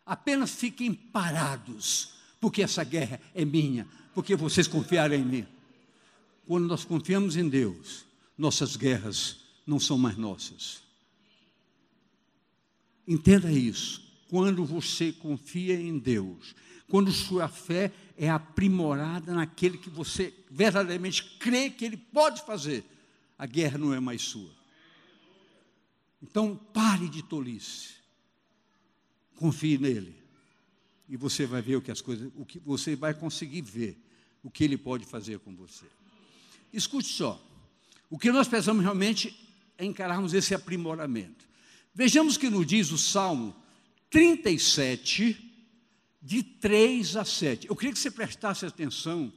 apenas 0.06 0.52
fiquem 0.52 0.94
parados, 0.94 2.14
porque 2.40 2.62
essa 2.62 2.84
guerra 2.84 3.20
é 3.34 3.44
minha, 3.44 3.88
porque 4.14 4.36
vocês 4.36 4.68
confiaram 4.68 5.14
em 5.14 5.24
mim. 5.24 5.46
Quando 6.46 6.66
nós 6.66 6.84
confiamos 6.84 7.36
em 7.36 7.48
Deus, 7.48 8.06
nossas 8.36 8.76
guerras 8.76 9.38
não 9.66 9.80
são 9.80 9.98
mais 9.98 10.16
nossas. 10.16 10.82
Entenda 13.06 13.50
isso. 13.50 14.06
Quando 14.28 14.64
você 14.64 15.10
confia 15.12 15.74
em 15.74 15.98
Deus, 15.98 16.54
quando 16.88 17.10
sua 17.10 17.48
fé 17.48 17.92
é 18.16 18.28
aprimorada 18.30 19.34
naquele 19.34 19.78
que 19.78 19.90
você 19.90 20.32
verdadeiramente 20.50 21.24
crê 21.38 21.70
que 21.70 21.84
Ele 21.84 21.96
pode 21.96 22.42
fazer, 22.44 22.84
a 23.38 23.46
guerra 23.46 23.78
não 23.78 23.94
é 23.94 24.00
mais 24.00 24.22
sua. 24.22 24.50
Então 26.20 26.56
pare 26.56 27.08
de 27.08 27.22
tolice. 27.22 27.94
Confie 29.36 29.78
nele. 29.78 30.16
E 31.08 31.16
você 31.16 31.46
vai 31.46 31.62
ver 31.62 31.76
o 31.76 31.82
que 31.82 31.92
as 31.92 32.00
coisas, 32.00 32.30
o 32.34 32.44
que 32.44 32.58
você 32.58 32.96
vai 32.96 33.14
conseguir 33.14 33.62
ver 33.62 33.96
o 34.42 34.50
que 34.50 34.64
ele 34.64 34.76
pode 34.76 35.06
fazer 35.06 35.38
com 35.38 35.54
você. 35.54 35.86
Escute 36.72 37.08
só. 37.08 37.40
O 38.10 38.18
que 38.18 38.32
nós 38.32 38.48
precisamos 38.48 38.82
realmente 38.82 39.38
é 39.78 39.84
encararmos 39.84 40.34
esse 40.34 40.54
aprimoramento. 40.54 41.46
Vejamos 41.94 42.36
que 42.36 42.50
nos 42.50 42.66
diz 42.66 42.90
o 42.90 42.98
Salmo 42.98 43.54
37, 44.10 45.36
de 46.20 46.42
3 46.42 47.16
a 47.16 47.24
7. 47.24 47.68
Eu 47.68 47.76
queria 47.76 47.92
que 47.92 47.98
você 47.98 48.10
prestasse 48.10 48.66
atenção 48.66 49.32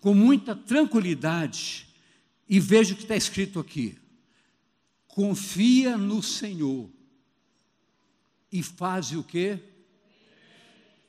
com 0.00 0.14
muita 0.14 0.56
tranquilidade 0.56 1.89
e 2.50 2.58
veja 2.58 2.92
o 2.92 2.96
que 2.96 3.04
está 3.04 3.14
escrito 3.14 3.60
aqui. 3.60 3.96
Confia 5.06 5.96
no 5.96 6.20
Senhor 6.20 6.90
e 8.50 8.60
faz 8.60 9.12
o 9.12 9.22
quê? 9.22 9.60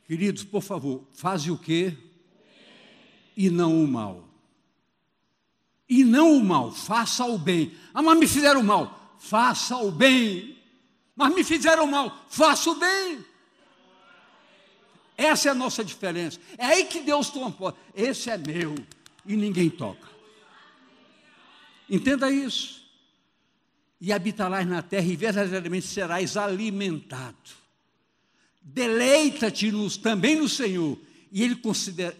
Queridos, 0.05 0.43
por 0.43 0.61
favor, 0.61 1.07
faz 1.13 1.47
o 1.47 1.57
quê? 1.57 1.97
E 3.35 3.49
não 3.49 3.83
o 3.83 3.87
mal. 3.87 4.29
E 5.89 6.03
não 6.03 6.37
o 6.37 6.43
mal, 6.43 6.71
faça 6.71 7.25
o 7.25 7.39
bem. 7.39 7.73
Ah, 7.91 8.03
mas 8.03 8.19
me 8.19 8.27
fizeram 8.27 8.61
mal. 8.61 9.17
faça 9.17 9.75
o 9.77 9.91
bem. 9.91 10.55
Mas 11.15 11.33
me 11.33 11.43
fizeram 11.43 11.87
mal, 11.87 12.23
faça 12.29 12.69
o 12.69 12.75
bem. 12.75 13.25
Essa 15.17 15.49
é 15.49 15.51
a 15.51 15.55
nossa 15.55 15.83
diferença. 15.83 16.39
É 16.55 16.65
aí 16.65 16.85
que 16.85 16.99
Deus 16.99 17.31
toma. 17.31 17.75
Esse 17.95 18.29
é 18.29 18.37
meu 18.37 18.75
e 19.25 19.35
ninguém 19.35 19.69
toca. 19.71 20.20
Entenda 21.91 22.31
isso. 22.31 22.81
E 23.99 24.13
habitarás 24.13 24.65
na 24.65 24.81
terra 24.81 25.05
e 25.05 25.15
verdadeiramente 25.17 25.85
serás 25.85 26.37
alimentado. 26.37 27.35
Deleita-te 28.61 29.69
também 30.01 30.37
no 30.37 30.47
Senhor, 30.47 30.97
e 31.29 31.43
ele, 31.43 31.59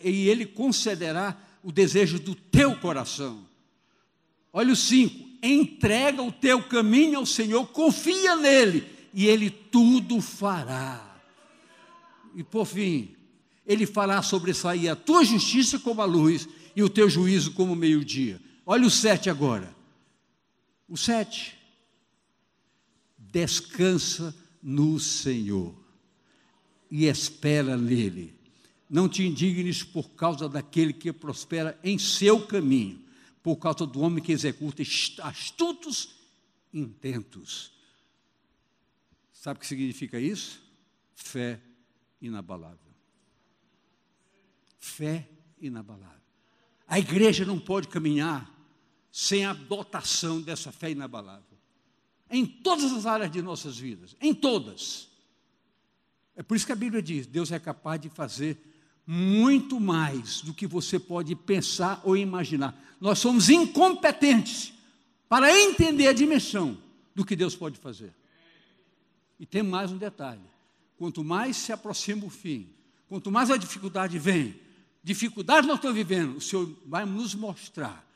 e 0.03 0.27
ele 0.27 0.45
concederá 0.45 1.37
o 1.63 1.71
desejo 1.71 2.19
do 2.19 2.35
teu 2.35 2.75
coração. 2.75 3.47
Olha 4.51 4.73
o 4.73 4.75
5: 4.75 5.29
entrega 5.41 6.21
o 6.21 6.33
teu 6.33 6.61
caminho 6.63 7.19
ao 7.19 7.25
Senhor, 7.25 7.65
confia 7.67 8.35
nele, 8.35 8.85
e 9.13 9.25
ele 9.25 9.49
tudo 9.49 10.19
fará. 10.19 11.17
E 12.35 12.43
por 12.43 12.65
fim, 12.65 13.15
ele 13.65 13.85
fará 13.85 14.21
sobressair 14.21 14.91
a 14.91 14.95
tua 14.95 15.23
justiça 15.23 15.79
como 15.79 16.01
a 16.01 16.05
luz 16.05 16.47
e 16.75 16.83
o 16.83 16.89
teu 16.89 17.09
juízo 17.09 17.53
como 17.53 17.71
o 17.71 17.75
meio-dia. 17.75 18.41
Olha 18.71 18.87
o 18.87 18.89
7 18.89 19.29
agora. 19.29 19.75
O 20.87 20.95
7. 20.95 21.59
Descansa 23.17 24.33
no 24.63 24.97
Senhor 24.97 25.75
e 26.89 27.03
espera 27.03 27.75
nele. 27.75 28.33
Não 28.89 29.09
te 29.09 29.23
indignes 29.23 29.83
por 29.83 30.11
causa 30.11 30.47
daquele 30.47 30.93
que 30.93 31.11
prospera 31.11 31.77
em 31.83 31.99
seu 31.99 32.47
caminho, 32.47 33.03
por 33.43 33.57
causa 33.57 33.85
do 33.85 33.99
homem 33.99 34.23
que 34.23 34.31
executa 34.31 34.81
astutos 35.21 36.15
intentos. 36.73 37.73
Sabe 39.33 39.57
o 39.57 39.59
que 39.59 39.67
significa 39.67 40.17
isso? 40.17 40.63
Fé 41.13 41.59
inabalável. 42.21 42.95
Fé 44.79 45.27
inabalável. 45.59 46.21
A 46.87 46.97
igreja 46.99 47.43
não 47.43 47.59
pode 47.59 47.89
caminhar 47.89 48.60
sem 49.11 49.45
a 49.45 49.53
dotação 49.53 50.41
dessa 50.41 50.71
fé 50.71 50.91
inabalável. 50.91 51.43
Em 52.29 52.45
todas 52.45 52.91
as 52.93 53.05
áreas 53.05 53.29
de 53.29 53.41
nossas 53.41 53.77
vidas, 53.77 54.15
em 54.21 54.33
todas. 54.33 55.09
É 56.35 56.41
por 56.41 56.55
isso 56.55 56.65
que 56.65 56.71
a 56.71 56.77
Bíblia 56.77 57.01
diz: 57.01 57.27
Deus 57.27 57.51
é 57.51 57.59
capaz 57.59 57.99
de 57.99 58.07
fazer 58.07 58.57
muito 59.05 59.79
mais 59.79 60.41
do 60.41 60.53
que 60.53 60.65
você 60.65 60.97
pode 60.97 61.35
pensar 61.35 61.99
ou 62.05 62.15
imaginar. 62.15 62.79
Nós 63.01 63.19
somos 63.19 63.49
incompetentes 63.49 64.73
para 65.27 65.51
entender 65.51 66.07
a 66.07 66.13
dimensão 66.13 66.77
do 67.13 67.25
que 67.25 67.35
Deus 67.35 67.55
pode 67.55 67.77
fazer. 67.77 68.13
E 69.37 69.45
tem 69.45 69.61
mais 69.61 69.91
um 69.91 69.97
detalhe: 69.97 70.41
quanto 70.97 71.21
mais 71.21 71.57
se 71.57 71.73
aproxima 71.73 72.25
o 72.25 72.29
fim, 72.29 72.69
quanto 73.09 73.29
mais 73.29 73.51
a 73.51 73.57
dificuldade 73.57 74.17
vem, 74.17 74.57
dificuldade 75.03 75.67
nós 75.67 75.77
estamos 75.77 75.97
vivendo, 75.97 76.37
o 76.37 76.41
Senhor 76.41 76.73
vai 76.85 77.05
nos 77.05 77.35
mostrar 77.35 78.09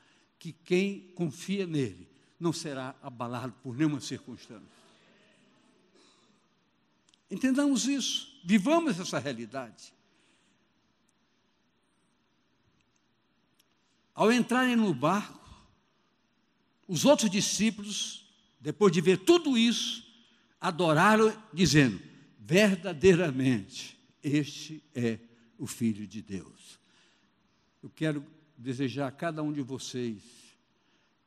que 0.45 0.53
quem 0.63 1.11
confia 1.15 1.65
nele 1.65 2.07
não 2.39 2.53
será 2.53 2.95
abalado 3.01 3.51
por 3.63 3.75
nenhuma 3.75 3.99
circunstância. 3.99 4.61
Entendamos 7.31 7.87
isso, 7.87 8.39
vivamos 8.45 8.99
essa 8.99 9.17
realidade. 9.17 9.91
Ao 14.13 14.31
entrarem 14.31 14.75
no 14.75 14.93
barco, 14.93 15.43
os 16.87 17.05
outros 17.05 17.31
discípulos, 17.31 18.29
depois 18.59 18.93
de 18.93 19.01
ver 19.01 19.17
tudo 19.17 19.57
isso, 19.57 20.05
adoraram, 20.61 21.35
dizendo: 21.51 21.99
verdadeiramente, 22.39 23.99
este 24.21 24.83
é 24.93 25.17
o 25.57 25.65
Filho 25.65 26.05
de 26.05 26.21
Deus. 26.21 26.79
Eu 27.81 27.89
quero 27.89 28.34
desejar 28.57 29.07
a 29.07 29.11
cada 29.11 29.43
um 29.43 29.51
de 29.51 29.61
vocês, 29.61 30.21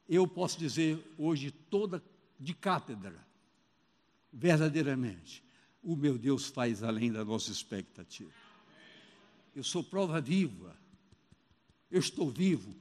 eu 0.08 0.26
posso 0.26 0.58
dizer 0.58 0.98
hoje 1.18 1.50
toda 1.50 2.02
de 2.38 2.54
cátedra, 2.54 3.26
verdadeiramente, 4.32 5.44
o 5.82 5.96
meu 5.96 6.16
Deus 6.16 6.46
faz 6.46 6.82
além 6.82 7.12
da 7.12 7.24
nossa 7.24 7.50
expectativa. 7.50 8.30
Eu 9.54 9.64
sou 9.64 9.82
prova 9.82 10.20
viva. 10.20 10.76
Eu 11.90 12.00
estou 12.00 12.30
vivo. 12.30 12.74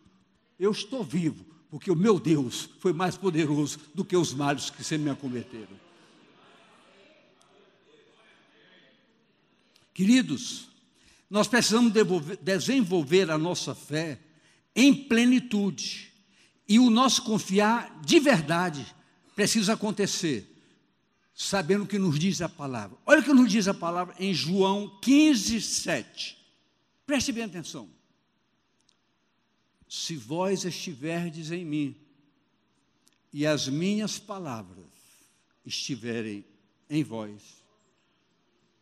Eu 0.60 0.72
estou 0.72 1.04
vivo, 1.04 1.46
porque 1.70 1.90
o 1.90 1.96
meu 1.96 2.20
Deus 2.20 2.70
foi 2.80 2.94
mais 2.94 3.18
poderoso 3.18 3.80
do 3.94 4.04
que 4.04 4.16
os 4.16 4.34
males 4.34 4.70
que 4.70 4.84
se 4.84 4.98
me 4.98 5.10
acometeram. 5.10 5.80
Queridos, 9.94 10.68
nós 11.30 11.48
precisamos 11.48 11.92
desenvolver 12.42 13.32
a 13.32 13.38
nossa 13.38 13.74
fé 13.74 14.20
em 14.78 14.94
plenitude. 14.94 16.14
E 16.70 16.80
o 16.80 16.90
nosso 16.90 17.24
confiar 17.24 18.00
de 18.06 18.20
verdade 18.20 18.86
precisa 19.36 19.74
acontecer 19.74 20.54
sabendo 21.34 21.84
o 21.84 21.88
que 21.88 22.00
nos 22.00 22.18
diz 22.18 22.42
a 22.42 22.50
palavra. 22.50 22.98
Olha 23.06 23.22
o 23.22 23.24
que 23.24 23.34
nos 23.34 23.52
diz 23.52 23.68
a 23.68 23.74
palavra 23.74 24.16
em 24.20 24.34
João 24.34 25.00
15, 25.02 25.62
7. 25.62 26.38
Preste 27.06 27.32
bem 27.32 27.44
atenção. 27.44 27.90
Se 29.88 30.16
vós 30.16 30.66
estiverdes 30.66 31.52
em 31.52 31.64
mim, 31.64 31.96
e 33.32 33.46
as 33.46 33.68
minhas 33.68 34.18
palavras 34.18 34.86
estiverem 35.66 36.44
em 36.90 37.04
vós, 37.04 37.64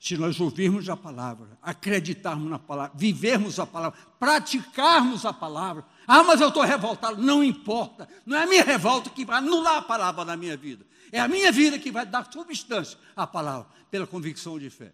se 0.06 0.16
nós 0.18 0.40
ouvirmos 0.40 0.88
a 0.88 0.96
palavra, 0.96 1.58
acreditarmos 1.64 2.48
na 2.48 2.60
palavra, 2.60 2.96
vivermos 2.96 3.58
a 3.58 3.66
palavra, 3.66 3.98
praticarmos 4.20 5.26
a 5.26 5.34
palavra, 5.34 5.84
ah, 6.06 6.22
mas 6.22 6.40
eu 6.40 6.50
estou 6.50 6.62
revoltado, 6.62 7.20
não 7.20 7.44
importa, 7.44 8.08
não 8.24 8.38
é 8.38 8.44
a 8.44 8.46
minha 8.46 8.64
revolta 8.64 9.10
que 9.10 9.26
vai 9.26 9.40
anular 9.40 9.78
a 9.78 9.82
palavra 9.82 10.24
na 10.24 10.38
minha 10.38 10.56
vida, 10.56 10.86
é 11.12 11.20
a 11.20 11.28
minha 11.28 11.52
vida 11.52 11.80
que 11.80 11.92
vai 11.92 12.06
dar 12.06 12.32
substância 12.32 13.00
à 13.16 13.26
palavra, 13.26 13.68
pela 13.90 14.06
convicção 14.06 14.60
de 14.60 14.70
fé. 14.70 14.94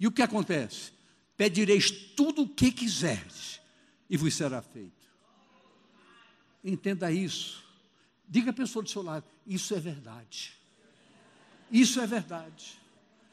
E 0.00 0.08
o 0.08 0.10
que 0.10 0.22
acontece? 0.22 0.90
Pedireis 1.36 1.88
tudo 1.92 2.42
o 2.42 2.48
que 2.48 2.72
quiserdes, 2.72 3.60
e 4.10 4.16
vos 4.16 4.34
será 4.34 4.60
feito. 4.60 5.06
Entenda 6.64 7.12
isso. 7.12 7.62
Diga 8.28 8.50
a 8.50 8.54
pessoa 8.54 8.82
do 8.82 8.90
seu 8.90 9.02
lado: 9.02 9.24
isso 9.46 9.72
é 9.72 9.78
verdade. 9.78 10.52
Isso 11.70 12.00
é 12.00 12.08
verdade. 12.08 12.77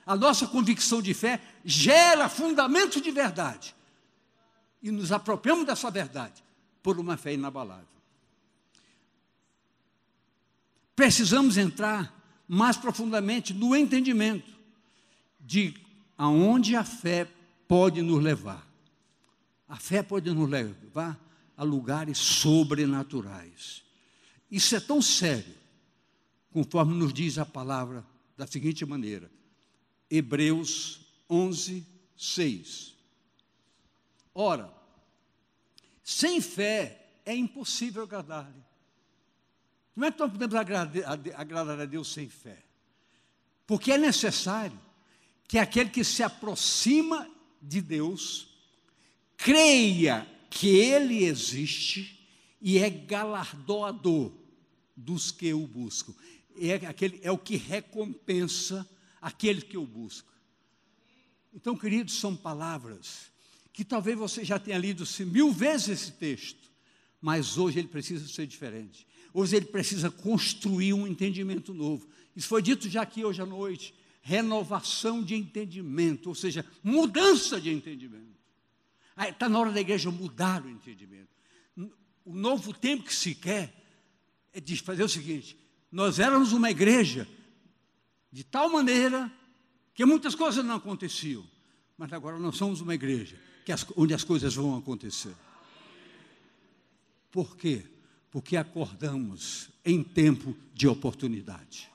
A 0.05 0.15
nossa 0.15 0.47
convicção 0.47 1.01
de 1.01 1.13
fé 1.13 1.41
gera 1.63 2.29
fundamento 2.29 3.01
de 3.01 3.09
verdade. 3.11 3.75
E 4.81 4.91
nos 4.91 5.11
apropriamos 5.11 5.65
dessa 5.65 5.89
verdade 5.89 6.43
por 6.83 6.99
uma 6.99 7.17
fé 7.17 7.33
inabalável. 7.33 7.87
Precisamos 10.95 11.57
entrar 11.57 12.13
mais 12.47 12.77
profundamente 12.77 13.53
no 13.53 13.75
entendimento 13.75 14.53
de 15.39 15.73
aonde 16.17 16.75
a 16.75 16.83
fé 16.83 17.27
pode 17.67 18.01
nos 18.01 18.23
levar. 18.23 18.65
A 19.67 19.77
fé 19.77 20.03
pode 20.03 20.29
nos 20.31 20.49
levar 20.49 21.19
a 21.57 21.63
lugares 21.63 22.17
sobrenaturais. 22.17 23.83
Isso 24.49 24.75
é 24.75 24.79
tão 24.79 25.01
sério, 25.01 25.55
conforme 26.51 26.93
nos 26.93 27.13
diz 27.13 27.37
a 27.37 27.45
palavra 27.45 28.05
da 28.37 28.45
seguinte 28.45 28.85
maneira: 28.85 29.29
Hebreus 30.09 31.01
11, 31.29 31.85
6. 32.15 32.95
Ora, 34.33 34.71
sem 36.03 36.39
fé 36.41 37.19
é 37.25 37.35
impossível 37.35 38.03
agradar-lhe. 38.03 38.63
Como 39.93 40.05
é 40.05 40.11
que 40.11 40.19
nós 40.19 40.31
podemos 40.31 40.55
agradar 40.55 41.79
a 41.79 41.85
Deus 41.85 42.11
sem 42.11 42.29
fé? 42.29 42.63
Porque 43.65 43.91
é 43.91 43.97
necessário 43.97 44.79
que 45.47 45.57
aquele 45.57 45.89
que 45.89 46.03
se 46.03 46.21
aproxima 46.21 47.29
de 47.61 47.81
Deus 47.81 48.47
creia 49.37 50.27
que 50.49 50.67
Ele 50.67 51.23
existe 51.23 52.27
e 52.61 52.77
é 52.77 52.89
galardoador 52.89 54.31
dos 54.95 55.31
que 55.31 55.53
o 55.53 55.65
buscam. 55.65 56.13
É, 56.57 56.73
aquele, 56.87 57.19
é 57.23 57.31
o 57.31 57.37
que 57.37 57.57
recompensa 57.57 58.87
aquele 59.25 59.61
que 59.61 59.75
o 59.75 59.87
busca. 59.87 60.31
Então, 61.51 61.75
queridos, 61.75 62.13
são 62.19 62.35
palavras 62.35 63.31
que 63.73 63.83
talvez 63.83 64.15
você 64.15 64.45
já 64.45 64.59
tenha 64.59 64.77
lido 64.77 65.03
mil 65.25 65.51
vezes 65.51 65.89
esse 65.89 66.11
texto, 66.11 66.71
mas 67.19 67.57
hoje 67.57 67.79
ele 67.79 67.87
precisa 67.87 68.27
ser 68.27 68.45
diferente. 68.45 69.07
Hoje 69.33 69.55
ele 69.55 69.65
precisa 69.65 70.11
construir 70.11 70.93
um 70.93 71.07
entendimento 71.07 71.73
novo. 71.73 72.07
Isso 72.35 72.47
foi 72.47 72.61
dito 72.61 72.87
já 72.87 73.01
aqui 73.01 73.25
hoje 73.25 73.41
à 73.41 73.47
noite. 73.47 73.95
Renovação 74.21 75.23
de 75.23 75.33
entendimento, 75.33 76.29
ou 76.29 76.35
seja, 76.35 76.63
mudança 76.83 77.59
de 77.59 77.71
entendimento. 77.71 78.37
Está 79.27 79.49
na 79.49 79.59
hora 79.59 79.71
da 79.71 79.81
igreja 79.81 80.11
mudar 80.11 80.63
o 80.63 80.69
entendimento. 80.69 81.29
O 82.23 82.35
novo 82.35 82.71
tempo 82.73 83.03
que 83.03 83.15
se 83.15 83.33
quer 83.33 83.73
é 84.53 84.61
de 84.61 84.77
fazer 84.77 85.03
o 85.03 85.09
seguinte: 85.09 85.57
Nós 85.91 86.19
éramos 86.19 86.53
uma 86.53 86.69
igreja 86.69 87.27
de 88.35 88.43
tal 88.43 88.69
maneira 88.69 89.31
que 89.93 90.03
muitas 90.03 90.35
coisas 90.35 90.63
não 90.65 90.75
aconteciam, 90.75 91.41
mas 91.97 92.11
agora 92.11 92.37
nós 92.37 92.57
somos 92.57 92.81
uma 92.81 92.93
igreja 92.93 93.39
as, 93.71 93.85
onde 93.95 94.13
as 94.13 94.25
coisas 94.25 94.53
vão 94.53 94.77
acontecer. 94.77 95.33
Por 97.31 97.55
quê? 97.55 97.85
Porque 98.29 98.57
acordamos 98.57 99.69
em 99.85 100.03
tempo 100.03 100.53
de 100.73 100.85
oportunidade. 100.85 101.89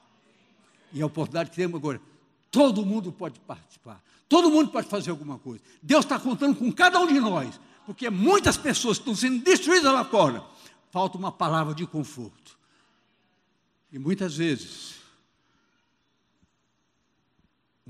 E 0.94 1.03
a 1.03 1.07
oportunidade 1.07 1.50
que 1.50 1.57
temos 1.57 1.79
agora, 1.79 2.00
todo 2.50 2.87
mundo 2.87 3.12
pode 3.12 3.38
participar, 3.40 4.03
todo 4.26 4.50
mundo 4.50 4.70
pode 4.70 4.88
fazer 4.88 5.11
alguma 5.11 5.38
coisa. 5.38 5.62
Deus 5.83 6.07
está 6.07 6.18
contando 6.18 6.57
com 6.57 6.72
cada 6.72 6.98
um 7.00 7.07
de 7.07 7.20
nós, 7.20 7.61
porque 7.85 8.09
muitas 8.09 8.57
pessoas 8.57 8.96
estão 8.96 9.14
sendo 9.14 9.44
destruídas 9.44 9.92
lá 9.92 10.07
fora. 10.07 10.42
Falta 10.90 11.18
uma 11.18 11.31
palavra 11.31 11.74
de 11.74 11.87
conforto. 11.87 12.59
E 13.92 13.98
muitas 13.98 14.38
vezes, 14.38 15.00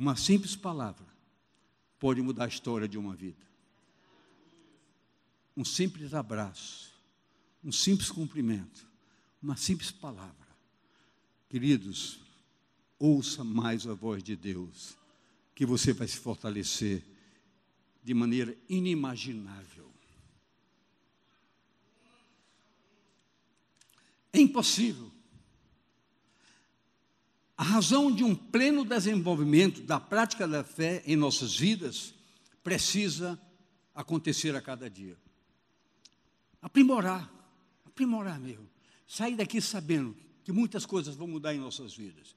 uma 0.01 0.17
simples 0.17 0.57
palavra 0.57 1.07
pode 1.99 2.23
mudar 2.23 2.45
a 2.45 2.49
história 2.49 2.89
de 2.89 2.97
uma 2.97 3.15
vida. 3.15 3.47
Um 5.55 5.63
simples 5.63 6.15
abraço, 6.15 6.91
um 7.63 7.71
simples 7.71 8.11
cumprimento, 8.11 8.89
uma 9.43 9.59
simples 9.59 9.91
palavra. 9.91 10.49
Queridos, 11.51 12.19
ouça 12.99 13.45
mais 13.45 13.87
a 13.87 13.93
voz 13.93 14.23
de 14.23 14.35
Deus, 14.35 14.97
que 15.55 15.67
você 15.67 15.93
vai 15.93 16.09
se 16.09 16.17
fortalecer 16.17 17.05
de 18.03 18.15
maneira 18.15 18.57
inimaginável. 18.71 19.93
É 24.33 24.41
impossível 24.41 25.10
a 27.61 27.63
razão 27.63 28.11
de 28.11 28.25
um 28.25 28.35
pleno 28.35 28.87
desenvolvimento 28.87 29.83
da 29.83 30.01
prática 30.01 30.49
da 30.49 30.65
fé 30.65 31.03
em 31.05 31.15
nossas 31.15 31.55
vidas 31.55 32.15
precisa 32.65 33.39
acontecer 33.95 34.57
a 34.57 34.63
cada 34.63 34.89
dia. 34.89 35.15
Aprimorar, 36.63 37.31
aprimorar 37.85 38.41
mesmo. 38.41 38.67
Sair 39.07 39.37
daqui 39.37 39.61
sabendo 39.61 40.17
que 40.43 40.51
muitas 40.51 40.87
coisas 40.87 41.15
vão 41.15 41.29
mudar 41.29 41.55
em 41.55 41.59
nossas 41.59 41.95
vidas. 41.95 42.35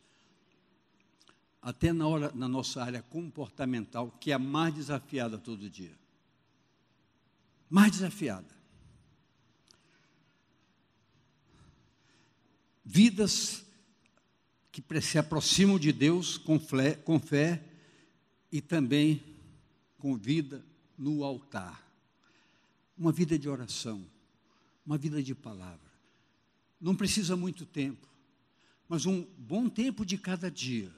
Até 1.61 1.93
na, 1.93 2.05
hora, 2.05 2.29
na 2.35 2.49
nossa 2.49 2.83
área 2.83 3.01
comportamental, 3.01 4.11
que 4.19 4.29
é 4.29 4.33
a 4.33 4.39
mais 4.39 4.73
desafiada 4.73 5.37
todo 5.37 5.69
dia. 5.69 5.97
Mais 7.69 7.93
desafiada. 7.93 8.53
Vidas 12.83 13.63
que 14.73 15.01
se 15.01 15.19
aproximam 15.19 15.77
de 15.77 15.93
Deus 15.93 16.35
com 16.35 16.59
fé, 16.59 16.95
com 16.95 17.19
fé 17.19 17.63
e 18.51 18.59
também 18.59 19.23
com 19.99 20.17
vida 20.17 20.65
no 20.97 21.23
altar. 21.23 21.87
Uma 22.97 23.11
vida 23.11 23.37
de 23.37 23.47
oração, 23.47 24.03
uma 24.83 24.97
vida 24.97 25.21
de 25.21 25.35
palavra. 25.35 25.93
Não 26.81 26.95
precisa 26.95 27.37
muito 27.37 27.67
tempo, 27.67 28.09
mas 28.89 29.05
um 29.05 29.23
bom 29.37 29.69
tempo 29.69 30.03
de 30.03 30.17
cada 30.17 30.49
dia, 30.49 30.91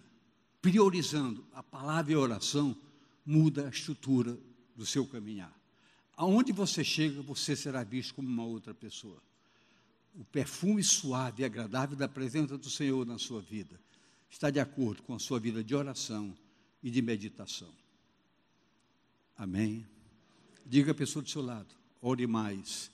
priorizando 0.62 1.46
a 1.54 1.62
palavra 1.62 2.14
e 2.14 2.16
a 2.16 2.20
oração, 2.20 2.78
muda 3.26 3.68
a 3.68 3.70
estrutura 3.70 4.40
do 4.74 4.86
seu 4.86 5.06
caminhar. 5.06 5.54
Aonde 6.16 6.54
você 6.54 6.82
chega, 6.82 7.22
você 7.22 7.58
será 7.58 7.84
visto 7.84 8.16
como 8.16 8.30
uma 8.30 8.46
outra 8.46 8.74
pessoa 8.74 9.22
o 10.16 10.24
perfume 10.24 10.84
suave 10.84 11.44
e 11.44 11.46
agradável 11.46 11.98
da 11.98 12.08
presença 12.08 12.58
do 12.58 12.70
Senhor 12.70 13.06
na 13.06 13.18
sua 13.18 13.42
vida 13.42 13.80
está 14.30 14.50
de 14.50 14.60
acordo 14.60 15.04
com 15.04 15.14
a 15.14 15.20
sua 15.20 15.40
vida 15.40 15.64
de 15.64 15.76
oração 15.76 16.36
e 16.82 16.90
de 16.90 17.02
meditação. 17.02 17.70
Amém? 19.38 19.86
Diga 20.66 20.92
a 20.92 20.96
pessoa 20.96 21.22
do 21.22 21.30
seu 21.30 21.42
lado, 21.42 21.68
ore 22.02 22.26
mais, 22.26 22.90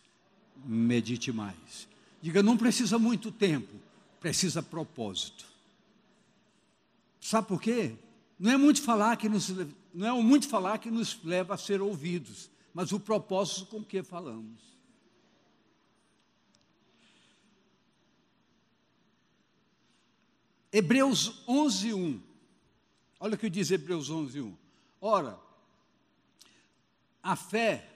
medite 0.66 1.32
mais. 1.32 1.88
Diga, 2.22 2.42
não 2.42 2.58
precisa 2.58 2.98
muito 2.98 3.32
tempo, 3.32 3.74
precisa 4.20 4.62
propósito. 4.62 5.46
Sabe 7.20 7.48
por 7.48 7.62
quê? 7.62 7.96
Não 8.40 8.52
é 8.52 8.58
muito 8.58 8.82
falar 8.82 9.16
que 9.18 9.30
nos, 9.30 9.50
não 9.94 10.08
é 10.08 10.22
muito 10.24 10.48
falar 10.48 10.80
que 10.80 10.90
nos 10.90 11.20
leva 11.24 11.54
a 11.54 11.58
ser 11.58 11.82
ouvidos, 11.82 12.50
mas 12.74 12.92
o 12.92 13.00
propósito 13.00 13.68
com 13.68 13.84
que 13.84 14.02
falamos. 14.02 14.71
Hebreus 20.72 21.44
11, 21.48 21.94
1. 21.94 22.22
Olha 23.20 23.36
o 23.36 23.38
que 23.38 23.50
diz 23.50 23.70
Hebreus 23.72 24.10
11, 24.10 24.42
1. 24.42 24.58
Ora, 25.02 25.40
a 27.22 27.36
fé 27.36 27.88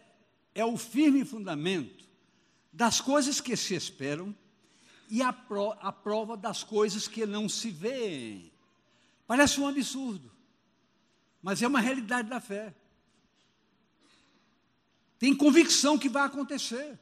é 0.54 0.66
o 0.66 0.78
firme 0.78 1.24
fundamento 1.24 2.06
das 2.72 3.00
coisas 3.00 3.40
que 3.40 3.56
se 3.56 3.74
esperam 3.74 4.36
e 5.10 5.22
a, 5.22 5.32
pro, 5.32 5.72
a 5.80 5.92
prova 5.92 6.36
das 6.36 6.64
coisas 6.64 7.08
que 7.08 7.26
não 7.26 7.48
se 7.48 7.70
veem. 7.70 8.52
Parece 9.26 9.60
um 9.60 9.68
absurdo, 9.68 10.32
mas 11.42 11.62
é 11.62 11.68
uma 11.68 11.80
realidade 11.80 12.30
da 12.30 12.40
fé. 12.40 12.76
Tem 15.18 15.36
convicção 15.36 15.98
que 15.98 16.10
vai 16.10 16.24
acontecer. 16.24 17.00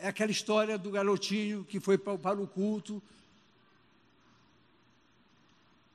É 0.00 0.08
aquela 0.08 0.30
história 0.30 0.78
do 0.78 0.90
garotinho 0.90 1.64
que 1.64 1.80
foi 1.80 1.98
para 1.98 2.40
o 2.40 2.46
culto 2.46 3.02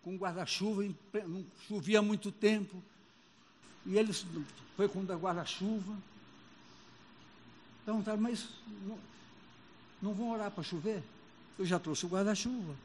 com 0.04 0.16
guarda-chuva, 0.16 0.84
não 1.28 1.46
chovia 1.68 2.02
muito 2.02 2.32
tempo, 2.32 2.82
e 3.86 3.98
ele 3.98 4.14
foi 4.76 4.88
com 4.88 5.00
o 5.00 5.04
guarda-chuva. 5.04 5.98
Então, 7.84 8.04
mas 8.18 8.50
não, 8.86 9.00
não 10.02 10.14
vão 10.14 10.32
orar 10.32 10.52
para 10.52 10.64
chover? 10.64 11.04
Eu 11.58 11.66
já 11.66 11.80
trouxe 11.80 12.06
o 12.06 12.10
guarda-chuva. 12.10 12.76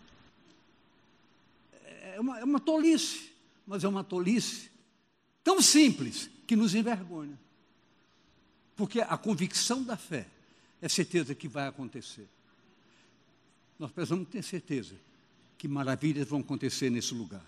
É 1.82 2.20
uma, 2.20 2.40
é 2.40 2.44
uma 2.44 2.60
tolice, 2.60 3.32
mas 3.66 3.84
é 3.84 3.88
uma 3.88 4.04
tolice 4.04 4.70
tão 5.42 5.62
simples 5.62 6.28
que 6.46 6.56
nos 6.56 6.74
envergonha. 6.74 7.38
Porque 8.76 9.00
a 9.00 9.16
convicção 9.16 9.82
da 9.82 9.96
fé 9.96 10.26
é 10.84 10.88
certeza 10.90 11.34
que 11.34 11.48
vai 11.48 11.66
acontecer. 11.66 12.28
Nós 13.78 13.90
precisamos 13.90 14.28
ter 14.28 14.42
certeza 14.42 14.94
que 15.56 15.66
maravilhas 15.66 16.28
vão 16.28 16.40
acontecer 16.40 16.90
nesse 16.90 17.14
lugar. 17.14 17.46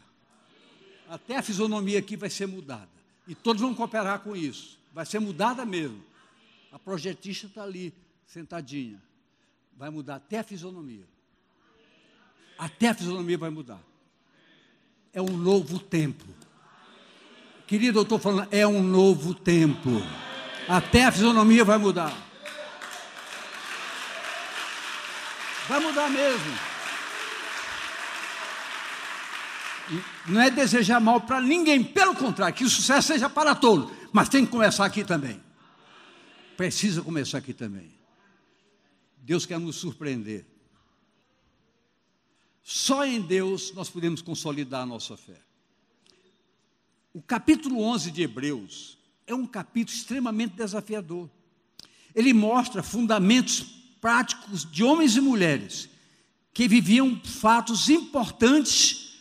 Até 1.06 1.36
a 1.36 1.42
fisionomia 1.42 1.98
aqui 1.98 2.16
vai 2.16 2.30
ser 2.30 2.46
mudada. 2.46 2.88
E 3.28 3.34
todos 3.34 3.60
vão 3.60 3.74
cooperar 3.74 4.20
com 4.20 4.34
isso. 4.34 4.78
Vai 4.90 5.04
ser 5.04 5.18
mudada 5.18 5.66
mesmo. 5.66 6.02
A 6.72 6.78
projetista 6.78 7.46
está 7.46 7.62
ali, 7.62 7.92
sentadinha. 8.26 9.02
Vai 9.76 9.90
mudar 9.90 10.14
até 10.14 10.38
a 10.38 10.42
fisionomia. 10.42 11.04
Até 12.56 12.88
a 12.88 12.94
fisionomia 12.94 13.36
vai 13.36 13.50
mudar. 13.50 13.82
É 15.12 15.20
um 15.20 15.36
novo 15.36 15.78
tempo. 15.78 16.24
Querido, 17.66 17.98
eu 17.98 18.04
estou 18.04 18.18
falando, 18.18 18.48
é 18.50 18.66
um 18.66 18.82
novo 18.82 19.34
tempo. 19.34 19.90
Até 20.66 21.04
a 21.04 21.12
fisionomia 21.12 21.66
vai 21.66 21.76
mudar. 21.76 22.25
Vai 25.68 25.80
mudar 25.80 26.08
mesmo. 26.08 26.76
Não 30.26 30.40
é 30.40 30.50
desejar 30.50 31.00
mal 31.00 31.20
para 31.20 31.40
ninguém, 31.40 31.82
pelo 31.82 32.14
contrário, 32.14 32.54
que 32.54 32.64
o 32.64 32.70
sucesso 32.70 33.08
seja 33.08 33.28
para 33.28 33.54
todos, 33.54 33.90
mas 34.12 34.28
tem 34.28 34.44
que 34.44 34.50
começar 34.50 34.84
aqui 34.84 35.04
também. 35.04 35.40
Precisa 36.56 37.02
começar 37.02 37.38
aqui 37.38 37.52
também. 37.52 37.94
Deus 39.18 39.44
quer 39.46 39.58
nos 39.58 39.76
surpreender. 39.76 40.46
Só 42.62 43.04
em 43.04 43.20
Deus 43.20 43.72
nós 43.74 43.88
podemos 43.88 44.22
consolidar 44.22 44.82
a 44.82 44.86
nossa 44.86 45.16
fé. 45.16 45.40
O 47.12 47.22
capítulo 47.22 47.80
11 47.80 48.10
de 48.10 48.22
Hebreus 48.22 48.98
é 49.26 49.34
um 49.34 49.46
capítulo 49.46 49.96
extremamente 49.96 50.54
desafiador. 50.54 51.30
Ele 52.14 52.32
mostra 52.32 52.82
fundamentos 52.82 53.85
práticos 54.06 54.64
de 54.70 54.84
homens 54.84 55.16
e 55.16 55.20
mulheres 55.20 55.88
que 56.54 56.68
viviam 56.68 57.20
fatos 57.24 57.88
importantes 57.88 59.18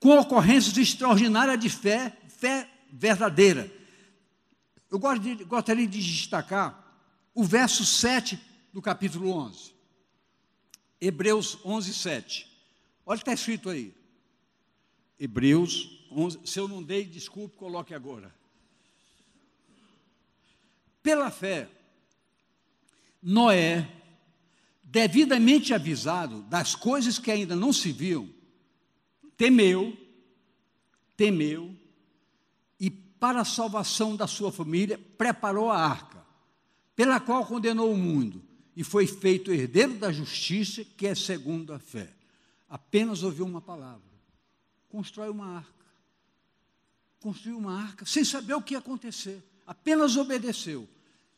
com 0.00 0.18
ocorrências 0.18 0.76
extraordinárias 0.76 1.60
de 1.60 1.70
fé, 1.70 2.18
fé 2.28 2.68
verdadeira. 2.92 3.72
Eu 4.90 4.98
gostaria 4.98 5.86
de 5.86 6.02
destacar 6.02 6.92
o 7.32 7.44
verso 7.44 7.86
7 7.86 8.36
do 8.72 8.82
capítulo 8.82 9.30
11. 9.30 9.72
Hebreus 11.00 11.56
11, 11.64 11.94
7. 11.94 12.48
Olha 13.06 13.14
o 13.14 13.18
que 13.18 13.22
está 13.22 13.32
escrito 13.32 13.70
aí. 13.70 13.94
Hebreus 15.20 16.04
11. 16.10 16.40
Se 16.44 16.58
eu 16.58 16.66
não 16.66 16.82
dei, 16.82 17.04
desculpe, 17.04 17.56
coloque 17.56 17.94
agora. 17.94 18.34
Pela 21.00 21.30
fé, 21.30 21.70
Noé, 23.22 23.88
devidamente 24.82 25.74
avisado 25.74 26.42
das 26.42 26.74
coisas 26.74 27.18
que 27.18 27.30
ainda 27.30 27.54
não 27.54 27.72
se 27.72 27.92
viam, 27.92 28.28
temeu, 29.36 29.96
temeu, 31.16 31.74
e 32.78 32.90
para 32.90 33.40
a 33.40 33.44
salvação 33.44 34.16
da 34.16 34.26
sua 34.26 34.52
família, 34.52 34.98
preparou 35.18 35.70
a 35.70 35.78
arca, 35.78 36.24
pela 36.94 37.20
qual 37.20 37.44
condenou 37.44 37.92
o 37.92 37.98
mundo, 37.98 38.42
e 38.74 38.84
foi 38.84 39.06
feito 39.06 39.52
herdeiro 39.52 39.94
da 39.94 40.12
justiça, 40.12 40.84
que 40.84 41.06
é 41.06 41.14
segundo 41.14 41.72
a 41.72 41.78
fé. 41.78 42.12
Apenas 42.68 43.22
ouviu 43.22 43.44
uma 43.44 43.60
palavra. 43.60 44.02
Constrói 44.88 45.28
uma 45.28 45.56
arca. 45.56 45.86
Construiu 47.20 47.58
uma 47.58 47.82
arca 47.82 48.06
sem 48.06 48.24
saber 48.24 48.54
o 48.54 48.62
que 48.62 48.74
ia 48.74 48.78
acontecer. 48.78 49.42
Apenas 49.66 50.16
obedeceu. 50.16 50.88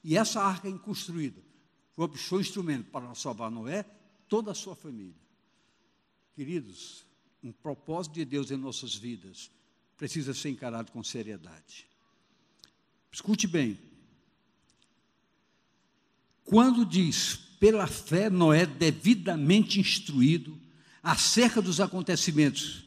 E 0.04 0.16
essa 0.16 0.42
arca 0.42 0.68
é 0.68 0.72
construída 0.72 1.49
foi 1.94 2.38
o 2.38 2.40
instrumento 2.40 2.90
para 2.90 3.14
salvar 3.14 3.50
Noé, 3.50 3.84
toda 4.28 4.52
a 4.52 4.54
sua 4.54 4.74
família. 4.74 5.14
Queridos, 6.34 7.04
um 7.42 7.52
propósito 7.52 8.14
de 8.14 8.24
Deus 8.24 8.50
em 8.50 8.56
nossas 8.56 8.94
vidas 8.94 9.50
precisa 9.96 10.32
ser 10.32 10.50
encarado 10.50 10.90
com 10.92 11.02
seriedade. 11.02 11.86
Escute 13.12 13.46
bem. 13.46 13.78
Quando 16.44 16.86
diz, 16.86 17.36
pela 17.36 17.86
fé, 17.86 18.30
Noé 18.30 18.64
devidamente 18.64 19.78
instruído 19.78 20.58
acerca 21.02 21.60
dos 21.60 21.80
acontecimentos 21.80 22.84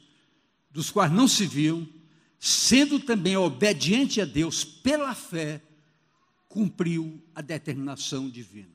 dos 0.71 0.89
quais 0.89 1.11
não 1.11 1.27
se 1.27 1.45
viam, 1.45 1.87
sendo 2.39 2.99
também 2.99 3.37
obediente 3.37 4.19
a 4.19 4.25
Deus 4.25 4.65
pela 4.65 5.13
fé, 5.13 5.61
cumpriu 6.49 7.23
a 7.35 7.41
determinação 7.41 8.29
divina. 8.29 8.72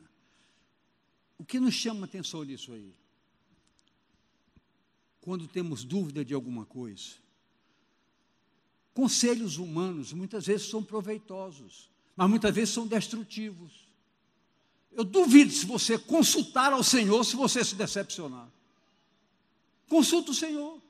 O 1.39 1.45
que 1.45 1.61
nos 1.61 1.75
chama 1.75 2.05
atenção 2.05 2.43
nisso 2.43 2.73
aí? 2.73 2.93
Quando 5.21 5.47
temos 5.47 5.85
dúvida 5.85 6.25
de 6.25 6.35
alguma 6.35 6.67
coisa. 6.67 7.15
Conselhos 8.93 9.57
humanos 9.57 10.13
muitas 10.13 10.47
vezes 10.47 10.69
são 10.69 10.83
proveitosos, 10.83 11.89
mas 12.17 12.29
muitas 12.29 12.53
vezes 12.53 12.75
são 12.75 12.87
destrutivos. 12.87 13.87
Eu 14.91 15.05
duvido 15.05 15.53
se 15.53 15.65
você 15.65 15.97
consultar 15.97 16.73
ao 16.73 16.83
Senhor 16.83 17.23
se 17.23 17.37
você 17.37 17.65
se 17.65 17.77
decepcionar. 17.77 18.51
Consulta 19.89 20.33
o 20.33 20.35
Senhor. 20.35 20.83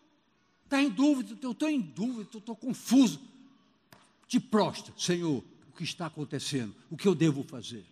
Está 0.65 0.83
em 0.83 0.89
dúvida, 0.89 1.37
eu 1.43 1.53
estou 1.53 1.69
em 1.69 1.81
dúvida, 1.81 2.31
eu 2.33 2.39
estou 2.39 2.57
confuso. 2.57 3.21
Te 4.27 4.41
prostra, 4.41 4.95
Senhor, 4.97 5.45
o 5.69 5.77
que 5.77 5.85
está 5.85 6.07
acontecendo, 6.07 6.75
o 6.91 6.97
que 6.97 7.09
eu 7.09 7.15
devo 7.15 7.43
fazer 7.43 7.85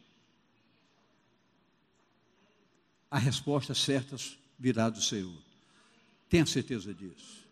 a 3.11 3.19
resposta 3.19 3.75
certa 3.75 4.17
virá 4.59 4.91
do 4.91 5.01
Senhor. 5.01 5.37
Tenha 6.29 6.47
certeza 6.47 6.93
disso. 6.93 7.47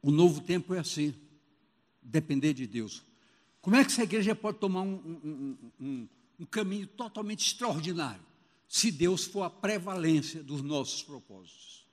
O 0.00 0.10
novo 0.10 0.40
tempo 0.42 0.74
é 0.74 0.78
assim, 0.78 1.14
depender 2.02 2.52
de 2.52 2.66
Deus. 2.66 3.02
Como 3.60 3.76
é 3.76 3.84
que 3.84 3.90
essa 3.90 4.02
igreja 4.02 4.34
pode 4.34 4.58
tomar 4.58 4.82
um, 4.82 4.94
um, 5.24 5.58
um, 5.80 6.08
um 6.40 6.44
caminho 6.44 6.86
totalmente 6.86 7.46
extraordinário? 7.46 8.22
Se 8.68 8.90
Deus 8.90 9.24
for 9.24 9.42
a 9.44 9.50
prevalência 9.50 10.42
dos 10.42 10.60
nossos 10.60 11.02
propósitos. 11.02 11.86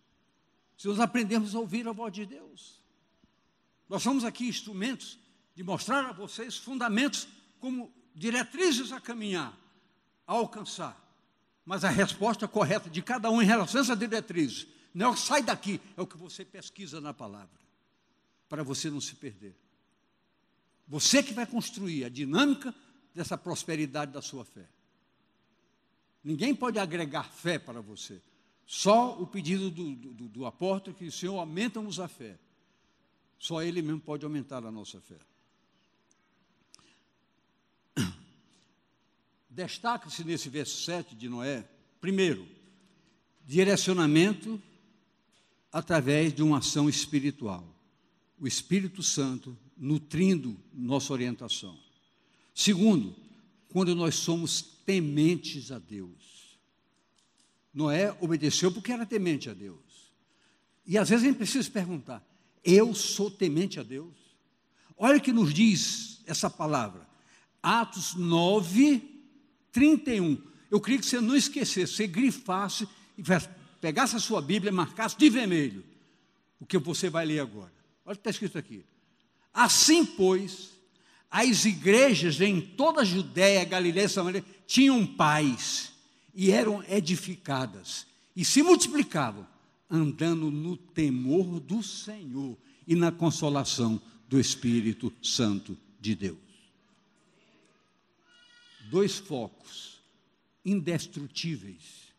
Se 0.77 0.87
nós 0.87 0.99
aprendermos 0.99 1.55
a 1.55 1.59
ouvir 1.59 1.87
a 1.87 1.93
voz 1.93 2.11
de 2.11 2.25
Deus. 2.25 2.81
Nós 3.87 4.03
somos 4.03 4.25
aqui 4.25 4.47
instrumentos 4.47 5.17
de 5.55 5.63
mostrar 5.63 6.05
a 6.05 6.11
vocês 6.11 6.57
fundamentos 6.57 7.27
como 7.59 7.93
diretrizes 8.13 8.91
a 8.91 8.99
caminhar, 8.99 9.57
a 10.27 10.33
alcançar. 10.33 10.97
Mas 11.65 11.83
a 11.83 11.89
resposta 11.89 12.47
correta 12.47 12.89
de 12.89 13.01
cada 13.01 13.29
um 13.29 13.41
em 13.41 13.45
relação 13.45 13.81
a 13.81 13.83
essa 13.83 13.95
diretriz 13.95 14.67
não 14.93 15.07
é 15.07 15.09
o 15.09 15.13
que 15.13 15.19
sai 15.19 15.41
daqui, 15.41 15.79
é 15.95 16.01
o 16.01 16.07
que 16.07 16.17
você 16.17 16.43
pesquisa 16.43 16.99
na 16.99 17.13
palavra, 17.13 17.59
para 18.49 18.63
você 18.63 18.89
não 18.89 18.99
se 18.99 19.15
perder. 19.15 19.55
Você 20.87 21.23
que 21.23 21.33
vai 21.33 21.45
construir 21.45 22.03
a 22.03 22.09
dinâmica 22.09 22.75
dessa 23.13 23.37
prosperidade 23.37 24.11
da 24.11 24.21
sua 24.21 24.43
fé. 24.43 24.67
Ninguém 26.23 26.53
pode 26.53 26.77
agregar 26.77 27.23
fé 27.23 27.57
para 27.57 27.81
você. 27.81 28.21
Só 28.65 29.19
o 29.19 29.25
pedido 29.25 29.69
do, 29.71 29.95
do, 29.95 30.29
do 30.29 30.45
apóstolo 30.45 30.95
que 30.95 31.05
o 31.05 31.11
Senhor 31.11 31.37
aumenta-nos 31.39 31.99
a 31.99 32.07
fé. 32.07 32.37
Só 33.39 33.61
Ele 33.61 33.81
mesmo 33.81 34.01
pode 34.01 34.23
aumentar 34.23 34.65
a 34.65 34.71
nossa 34.71 34.99
fé. 35.01 35.17
Destaca-se 39.51 40.23
nesse 40.23 40.47
verso 40.47 40.81
7 40.85 41.13
de 41.13 41.27
Noé, 41.27 41.67
primeiro, 41.99 42.47
direcionamento 43.45 44.61
através 45.69 46.33
de 46.33 46.41
uma 46.41 46.59
ação 46.59 46.87
espiritual. 46.87 47.67
O 48.39 48.47
Espírito 48.47 49.03
Santo 49.03 49.57
nutrindo 49.77 50.57
nossa 50.73 51.11
orientação. 51.11 51.77
Segundo, 52.55 53.13
quando 53.67 53.93
nós 53.93 54.15
somos 54.15 54.61
tementes 54.85 55.69
a 55.69 55.79
Deus. 55.79 56.57
Noé 57.73 58.15
obedeceu 58.21 58.71
porque 58.71 58.91
era 58.93 59.05
temente 59.05 59.49
a 59.49 59.53
Deus. 59.53 60.11
E 60.85 60.97
às 60.97 61.09
vezes 61.09 61.25
a 61.25 61.27
gente 61.27 61.37
precisa 61.37 61.69
perguntar: 61.69 62.25
eu 62.63 62.95
sou 62.95 63.29
temente 63.29 63.81
a 63.81 63.83
Deus? 63.83 64.15
Olha 64.97 65.17
o 65.17 65.21
que 65.21 65.33
nos 65.33 65.53
diz 65.53 66.21
essa 66.25 66.49
palavra. 66.49 67.05
Atos 67.61 68.15
9, 68.15 69.10
31. 69.71 70.41
Eu 70.69 70.79
queria 70.79 70.99
que 70.99 71.05
você 71.05 71.19
não 71.19 71.35
esquecesse, 71.35 71.93
você 71.93 72.07
grifasse 72.07 72.87
pegasse 73.79 74.15
a 74.15 74.19
sua 74.19 74.41
Bíblia 74.41 74.71
e 74.71 74.73
marcasse 74.73 75.17
de 75.17 75.29
vermelho 75.29 75.83
o 76.59 76.65
que 76.65 76.77
você 76.77 77.09
vai 77.09 77.25
ler 77.25 77.39
agora. 77.39 77.71
Olha 78.05 78.13
o 78.13 78.15
que 78.15 78.19
está 78.19 78.29
escrito 78.29 78.57
aqui. 78.57 78.85
Assim, 79.53 80.05
pois, 80.05 80.71
as 81.29 81.65
igrejas 81.65 82.39
em 82.39 82.61
toda 82.61 83.01
a 83.01 83.05
Judéia, 83.05 83.65
Galiléia 83.65 84.05
e 84.05 84.09
Samaria 84.09 84.45
tinham 84.67 85.05
paz 85.05 85.91
e 86.33 86.51
eram 86.51 86.83
edificadas 86.87 88.05
e 88.35 88.45
se 88.45 88.63
multiplicavam, 88.63 89.45
andando 89.89 90.49
no 90.49 90.77
temor 90.77 91.59
do 91.59 91.83
Senhor 91.83 92.57
e 92.87 92.95
na 92.95 93.11
consolação 93.11 94.01
do 94.29 94.39
Espírito 94.39 95.11
Santo 95.21 95.77
de 95.99 96.15
Deus 96.15 96.50
dois 98.91 99.17
focos 99.17 100.01
indestrutíveis, 100.65 102.13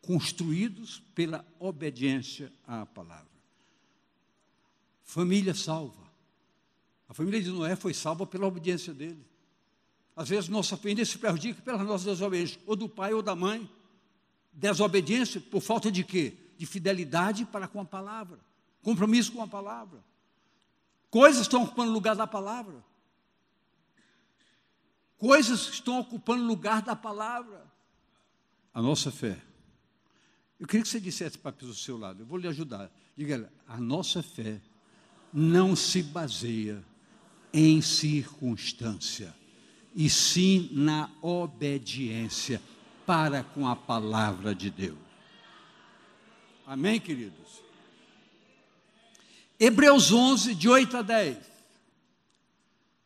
construídos 0.00 1.02
pela 1.14 1.44
obediência 1.60 2.50
à 2.66 2.86
palavra. 2.86 3.28
Família 5.02 5.54
salva. 5.54 6.02
A 7.06 7.12
família 7.12 7.42
de 7.42 7.50
Noé 7.50 7.76
foi 7.76 7.92
salva 7.92 8.26
pela 8.26 8.46
obediência 8.46 8.94
dele. 8.94 9.22
Às 10.16 10.30
vezes 10.30 10.48
nossa 10.48 10.78
família 10.78 11.04
se 11.04 11.18
prejudica 11.18 11.60
pelas 11.60 11.86
nossas 11.86 12.06
desobediências, 12.06 12.58
ou 12.66 12.74
do 12.74 12.88
pai 12.88 13.12
ou 13.12 13.20
da 13.22 13.36
mãe. 13.36 13.70
Desobediência 14.50 15.42
por 15.42 15.60
falta 15.60 15.92
de 15.92 16.02
quê? 16.02 16.32
De 16.56 16.64
fidelidade 16.64 17.44
para 17.44 17.68
com 17.68 17.82
a 17.82 17.84
palavra, 17.84 18.38
compromisso 18.82 19.30
com 19.30 19.42
a 19.42 19.46
palavra. 19.46 20.02
Coisas 21.10 21.42
estão 21.42 21.64
ocupando 21.64 21.92
lugar 21.92 22.16
da 22.16 22.26
palavra 22.26 22.82
coisas 25.18 25.66
que 25.66 25.74
estão 25.74 25.98
ocupando 26.00 26.44
lugar 26.44 26.82
da 26.82 26.96
palavra. 26.96 27.64
A 28.72 28.82
nossa 28.82 29.10
fé. 29.10 29.38
Eu 30.58 30.66
queria 30.66 30.82
que 30.82 30.88
você 30.88 31.00
dissesse 31.00 31.38
para 31.38 31.50
a 31.50 31.52
pessoa 31.52 31.72
do 31.72 31.78
seu 31.78 31.98
lado, 31.98 32.22
eu 32.22 32.26
vou 32.26 32.38
lhe 32.38 32.48
ajudar. 32.48 32.90
Diga, 33.16 33.52
a 33.66 33.78
nossa 33.78 34.22
fé 34.22 34.60
não 35.32 35.74
se 35.74 36.02
baseia 36.02 36.84
em 37.52 37.80
circunstância, 37.80 39.34
e 39.94 40.10
sim 40.10 40.68
na 40.72 41.10
obediência 41.22 42.60
para 43.06 43.44
com 43.44 43.68
a 43.68 43.76
palavra 43.76 44.54
de 44.54 44.70
Deus. 44.70 44.98
Amém, 46.66 46.98
queridos? 46.98 47.62
Hebreus 49.58 50.10
11, 50.10 50.54
de 50.54 50.68
8 50.68 50.96
a 50.96 51.02
10. 51.02 51.53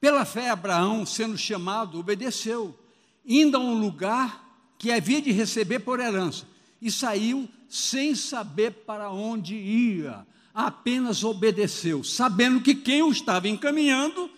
Pela 0.00 0.24
fé, 0.24 0.50
Abraão, 0.50 1.04
sendo 1.04 1.36
chamado, 1.36 1.98
obedeceu, 1.98 2.78
indo 3.24 3.56
a 3.56 3.60
um 3.60 3.78
lugar 3.78 4.46
que 4.78 4.92
havia 4.92 5.20
de 5.20 5.32
receber 5.32 5.80
por 5.80 5.98
herança, 5.98 6.46
e 6.80 6.90
saiu 6.90 7.48
sem 7.68 8.14
saber 8.14 8.70
para 8.86 9.10
onde 9.10 9.54
ia, 9.56 10.24
apenas 10.54 11.24
obedeceu, 11.24 12.04
sabendo 12.04 12.60
que 12.60 12.74
quem 12.74 13.02
o 13.02 13.10
estava 13.10 13.48
encaminhando 13.48 14.30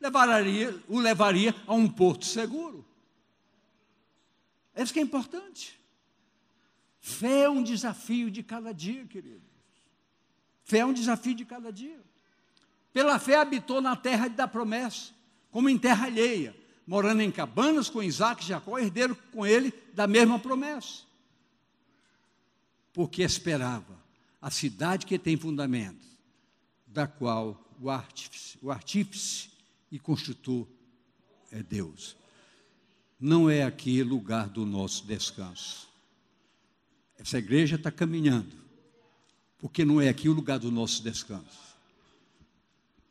levaria, 0.00 0.82
o 0.88 0.98
levaria 0.98 1.54
a 1.66 1.74
um 1.74 1.88
porto 1.88 2.26
seguro. 2.26 2.84
Isso 4.76 4.92
que 4.92 5.00
é 5.00 5.02
importante. 5.02 5.78
Fé 7.00 7.42
é 7.42 7.50
um 7.50 7.62
desafio 7.62 8.30
de 8.30 8.42
cada 8.42 8.72
dia, 8.72 9.04
querido. 9.06 9.42
Fé 10.62 10.78
é 10.78 10.86
um 10.86 10.92
desafio 10.92 11.34
de 11.34 11.44
cada 11.44 11.72
dia. 11.72 12.00
Pela 12.92 13.18
fé 13.18 13.36
habitou 13.36 13.80
na 13.80 13.94
terra 13.94 14.28
da 14.28 14.48
promessa, 14.48 15.12
como 15.50 15.68
em 15.68 15.78
terra 15.78 16.06
alheia, 16.06 16.56
morando 16.86 17.22
em 17.22 17.30
cabanas 17.30 17.88
com 17.88 18.02
Isaac 18.02 18.42
e 18.42 18.48
Jacó, 18.48 18.78
herdeiro 18.78 19.16
com 19.32 19.46
ele 19.46 19.72
da 19.94 20.06
mesma 20.06 20.38
promessa. 20.38 21.04
Porque 22.92 23.22
esperava 23.22 23.98
a 24.40 24.50
cidade 24.50 25.06
que 25.06 25.18
tem 25.18 25.36
fundamento, 25.36 26.04
da 26.86 27.06
qual 27.06 27.62
o 27.80 27.88
artífice, 27.88 28.58
o 28.60 28.70
artífice 28.70 29.50
e 29.90 29.98
construtor 29.98 30.66
é 31.50 31.62
Deus. 31.62 32.16
Não 33.18 33.48
é 33.48 33.62
aqui 33.62 34.02
lugar 34.02 34.48
do 34.48 34.66
nosso 34.66 35.06
descanso. 35.06 35.88
Essa 37.18 37.38
igreja 37.38 37.76
está 37.76 37.90
caminhando, 37.90 38.56
porque 39.58 39.84
não 39.84 40.00
é 40.00 40.08
aqui 40.08 40.28
o 40.28 40.32
lugar 40.32 40.58
do 40.58 40.72
nosso 40.72 41.02
descanso. 41.02 41.69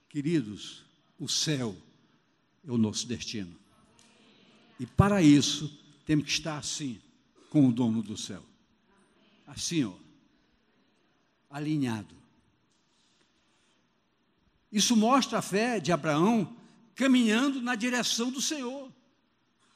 Queridos, 0.10 0.84
o 1.20 1.30
céu 1.30 1.76
é 2.68 2.72
o 2.72 2.78
nosso 2.78 3.08
destino. 3.08 3.56
E 4.80 4.86
para 4.86 5.22
isso, 5.22 5.72
temos 6.06 6.26
que 6.26 6.32
estar 6.32 6.58
assim, 6.58 7.00
com 7.50 7.68
o 7.68 7.72
dono 7.72 8.02
do 8.02 8.18
céu. 8.18 8.44
Assim, 9.46 9.84
ó, 9.84 9.94
alinhado. 11.50 12.16
Isso 14.72 14.96
mostra 14.96 15.40
a 15.40 15.42
fé 15.42 15.80
de 15.80 15.92
Abraão 15.92 16.56
caminhando 16.96 17.62
na 17.62 17.76
direção 17.76 18.32
do 18.32 18.42
Senhor, 18.42 18.92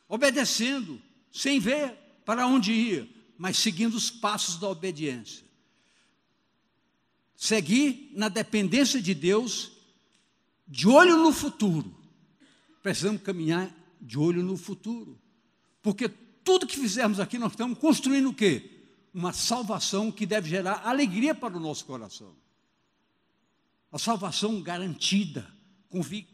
obedecendo, 0.07 1.01
sem 1.31 1.59
ver 1.59 1.95
para 2.25 2.45
onde 2.47 2.71
ia, 2.71 3.09
mas 3.37 3.57
seguindo 3.57 3.95
os 3.95 4.09
passos 4.09 4.57
da 4.59 4.67
obediência. 4.67 5.43
Seguir 7.35 8.11
na 8.13 8.29
dependência 8.29 9.01
de 9.01 9.13
Deus, 9.13 9.71
de 10.67 10.87
olho 10.87 11.17
no 11.17 11.31
futuro. 11.31 11.93
Precisamos 12.81 13.21
caminhar 13.21 13.73
de 14.01 14.17
olho 14.17 14.43
no 14.43 14.57
futuro. 14.57 15.19
Porque 15.81 16.09
tudo 16.09 16.67
que 16.67 16.77
fizermos 16.77 17.19
aqui, 17.19 17.37
nós 17.37 17.53
estamos 17.53 17.77
construindo 17.79 18.29
o 18.29 18.33
quê? 18.33 18.69
Uma 19.13 19.31
salvação 19.31 20.11
que 20.11 20.25
deve 20.25 20.49
gerar 20.49 20.87
alegria 20.87 21.33
para 21.33 21.55
o 21.55 21.59
nosso 21.59 21.85
coração. 21.85 22.35
A 23.91 23.99
salvação 23.99 24.61
garantida, 24.61 25.47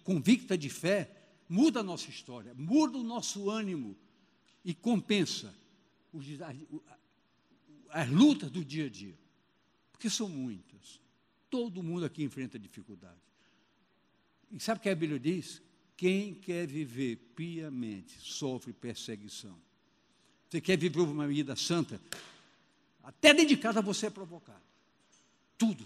convicta 0.03 0.57
de 0.57 0.69
fé, 0.69 1.13
muda 1.47 1.81
a 1.81 1.83
nossa 1.83 2.09
história, 2.09 2.53
muda 2.55 2.97
o 2.97 3.03
nosso 3.03 3.49
ânimo 3.49 3.97
e 4.63 4.73
compensa 4.73 5.53
as 7.89 8.09
lutas 8.09 8.49
do 8.49 8.63
dia 8.63 8.85
a 8.85 8.89
dia. 8.89 9.17
Porque 9.91 10.09
são 10.09 10.29
muitas. 10.29 11.01
Todo 11.49 11.83
mundo 11.83 12.05
aqui 12.05 12.23
enfrenta 12.23 12.57
dificuldade. 12.57 13.28
E 14.51 14.59
sabe 14.59 14.79
o 14.79 14.81
que 14.81 14.89
a 14.89 14.95
Bíblia 14.95 15.19
diz? 15.19 15.61
Quem 15.95 16.33
quer 16.33 16.65
viver 16.65 17.17
piamente 17.35 18.13
sofre 18.19 18.71
perseguição. 18.71 19.55
Você 20.49 20.61
quer 20.61 20.77
viver 20.77 21.01
uma 21.01 21.27
vida 21.27 21.55
santa? 21.55 21.99
Até 23.03 23.33
dentro 23.33 23.49
de 23.49 23.57
casa 23.57 23.81
você 23.81 24.07
é 24.07 24.09
provocado. 24.09 24.61
Tudo. 25.57 25.83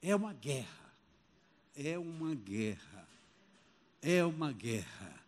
É 0.00 0.16
uma 0.16 0.32
guerra. 0.32 0.94
É 1.76 1.98
uma 1.98 2.34
guerra. 2.34 3.08
É 4.00 4.24
uma 4.24 4.52
guerra. 4.52 5.22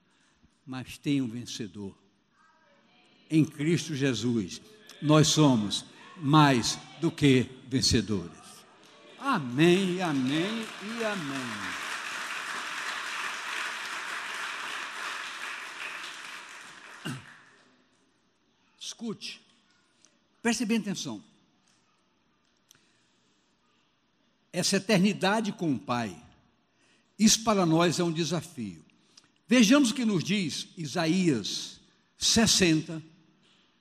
Mas 0.66 0.98
tem 0.98 1.20
um 1.20 1.28
vencedor. 1.28 1.96
Em 3.30 3.44
Cristo 3.44 3.94
Jesus, 3.94 4.60
nós 5.00 5.28
somos 5.28 5.84
mais 6.16 6.78
do 7.00 7.10
que 7.10 7.46
vencedores. 7.68 8.38
Amém, 9.18 10.00
amém 10.00 10.66
e 10.98 11.04
amém. 11.04 11.83
Escute, 18.94 19.40
preste 20.42 20.64
bem 20.64 20.78
atenção. 20.78 21.22
essa 24.54 24.76
eternidade 24.76 25.50
com 25.50 25.74
o 25.74 25.78
Pai. 25.78 26.16
Isso 27.18 27.42
para 27.42 27.66
nós 27.66 27.98
é 27.98 28.04
um 28.04 28.12
desafio. 28.12 28.84
Vejamos 29.48 29.90
o 29.90 29.94
que 29.94 30.04
nos 30.04 30.22
diz 30.22 30.68
Isaías 30.78 31.80
60, 32.16 33.02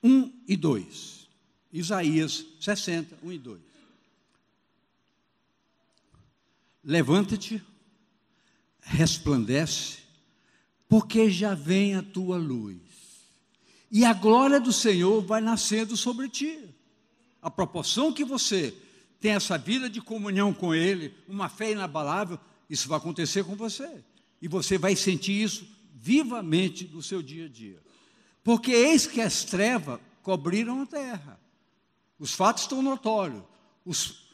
1 0.02 0.42
e 0.48 0.56
2. 0.56 1.28
Isaías 1.72 2.44
60, 2.60 3.16
1 3.22 3.32
e 3.32 3.38
2. 3.38 3.60
Levanta-te, 6.82 7.62
resplandece, 8.80 9.98
porque 10.88 11.30
já 11.30 11.54
vem 11.54 11.94
a 11.94 12.02
tua 12.02 12.36
luz, 12.36 12.80
e 13.90 14.04
a 14.04 14.12
glória 14.12 14.60
do 14.60 14.72
Senhor 14.72 15.22
vai 15.22 15.40
nascendo 15.40 15.96
sobre 15.96 16.28
ti. 16.28 16.58
A 17.40 17.50
proporção 17.50 18.12
que 18.12 18.24
você 18.24 18.74
tem 19.20 19.32
essa 19.32 19.56
vida 19.56 19.88
de 19.88 20.00
comunhão 20.00 20.52
com 20.52 20.74
Ele, 20.74 21.14
uma 21.28 21.48
fé 21.48 21.72
inabalável, 21.72 22.38
isso 22.68 22.88
vai 22.88 22.98
acontecer 22.98 23.44
com 23.44 23.54
você. 23.54 24.04
E 24.40 24.48
você 24.48 24.76
vai 24.76 24.96
sentir 24.96 25.42
isso 25.42 25.66
vivamente 25.94 26.90
no 26.92 27.02
seu 27.02 27.22
dia 27.22 27.46
a 27.46 27.48
dia. 27.48 27.78
Porque 28.42 28.72
eis 28.72 29.06
que 29.06 29.20
as 29.20 29.44
trevas 29.44 29.98
cobriram 30.22 30.82
a 30.82 30.86
terra. 30.86 31.40
Os 32.18 32.34
fatos 32.34 32.64
estão 32.64 32.82
notórios. 32.82 33.42
Os, 33.84 34.24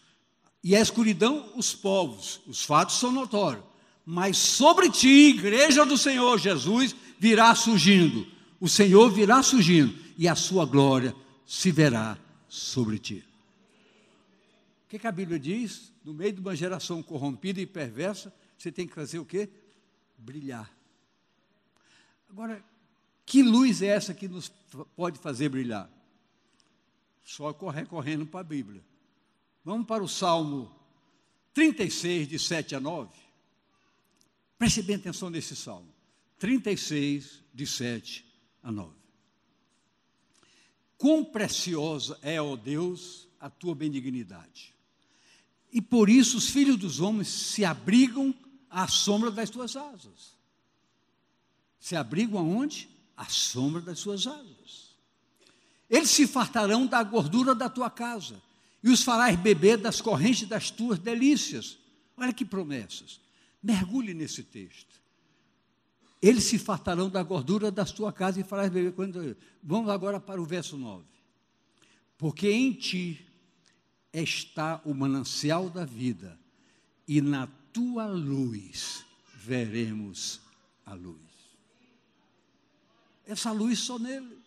e 0.63 0.75
a 0.75 0.81
escuridão, 0.81 1.53
os 1.55 1.75
povos. 1.75 2.41
Os 2.47 2.65
fatos 2.65 2.97
são 2.99 3.13
notórios. 3.13 3.65
Mas 4.05 4.37
sobre 4.37 4.91
ti, 4.91 5.29
igreja 5.29 5.87
do 5.87 5.97
Senhor 5.97 6.39
Jesus, 6.39 6.95
virá 7.19 7.55
surgindo. 7.55 8.27
O 8.61 8.69
Senhor 8.69 9.11
virá 9.11 9.43
surgindo. 9.43 9.99
E 10.17 10.29
a 10.29 10.37
sua 10.37 10.67
glória 10.67 11.17
se 11.47 11.73
verá 11.73 12.19
sobre 12.47 12.99
ti 12.99 13.25
que, 14.91 14.99
que 14.99 15.07
a 15.07 15.13
Bíblia 15.13 15.39
diz? 15.39 15.93
No 16.05 16.13
meio 16.13 16.33
de 16.33 16.41
uma 16.41 16.57
geração 16.57 17.01
corrompida 17.01 17.61
e 17.61 17.67
perversa, 17.67 18.35
você 18.59 18.73
tem 18.73 18.89
que 18.89 18.95
fazer 18.95 19.21
o 19.21 19.25
quê? 19.25 19.49
Brilhar. 20.19 20.69
Agora, 22.29 22.63
que 23.25 23.41
luz 23.41 23.83
é 23.83 23.87
essa 23.87 24.13
que 24.13 24.27
nos 24.27 24.49
pode 24.97 25.17
fazer 25.21 25.49
brilhar? 25.49 25.89
Só 27.23 27.53
correndo 27.53 28.27
para 28.27 28.41
a 28.41 28.45
Bíblia. 28.45 28.83
Vamos 29.65 29.87
para 29.87 30.03
o 30.03 30.09
Salmo 30.09 30.75
36, 31.55 32.27
de 32.27 32.39
7 32.41 32.75
a 32.75 32.81
9. 32.81 33.13
Preste 34.59 34.83
bem 34.83 34.97
atenção 34.97 35.31
nesse 35.31 35.55
salmo. 35.55 35.89
36, 36.37 37.45
de 37.55 37.65
7 37.65 38.30
a 38.63 38.71
9. 38.71 38.95
Quão 40.99 41.25
preciosa 41.25 42.19
é, 42.23 42.41
ó 42.41 42.57
Deus, 42.57 43.29
a 43.39 43.49
tua 43.49 43.75
benignidade 43.75 44.75
e 45.73 45.81
por 45.81 46.09
isso 46.09 46.37
os 46.37 46.51
filhos 46.51 46.77
dos 46.77 47.01
homens 47.01 47.29
se 47.29 47.65
abrigam 47.65 48.35
à 48.69 48.89
sombra 48.89 49.31
das 49.31 49.51
tuas 49.51 49.77
asas. 49.77 50.37
Se 51.79 51.95
abrigam 51.95 52.39
aonde? 52.39 52.89
À 53.17 53.27
sombra 53.27 53.81
das 53.81 53.99
suas 53.99 54.27
asas. 54.27 54.91
Eles 55.89 56.11
se 56.11 56.27
fartarão 56.27 56.87
da 56.87 57.03
gordura 57.03 57.55
da 57.55 57.69
tua 57.69 57.91
casa, 57.91 58.41
e 58.83 58.89
os 58.89 59.03
farás 59.03 59.39
beber 59.39 59.77
das 59.77 60.01
correntes 60.01 60.49
das 60.49 60.71
tuas 60.71 60.99
delícias. 60.99 61.79
Olha 62.17 62.33
que 62.33 62.45
promessas. 62.45 63.21
Mergulhe 63.63 64.15
nesse 64.15 64.43
texto. 64.43 65.00
Eles 66.23 66.45
se 66.45 66.59
fartarão 66.59 67.09
da 67.09 67.23
gordura 67.23 67.71
da 67.71 67.85
tua 67.85 68.13
casa 68.13 68.41
e 68.41 68.45
farás 68.45 68.71
beber. 68.71 68.93
Quando... 68.93 69.37
Vamos 69.63 69.89
agora 69.91 70.21
para 70.21 70.41
o 70.41 70.45
verso 70.45 70.77
9. 70.77 71.05
Porque 72.19 72.51
em 72.51 72.73
ti 72.73 73.27
está 74.13 74.81
o 74.85 74.93
manancial 74.93 75.71
da 75.71 75.85
vida, 75.85 76.39
e 77.07 77.21
na 77.21 77.47
tua 77.73 78.07
luz 78.07 79.05
veremos 79.35 80.41
a 80.85 80.93
luz. 80.93 81.19
Essa 83.25 83.53
luz 83.53 83.79
só 83.79 83.99
nele. 83.99 84.39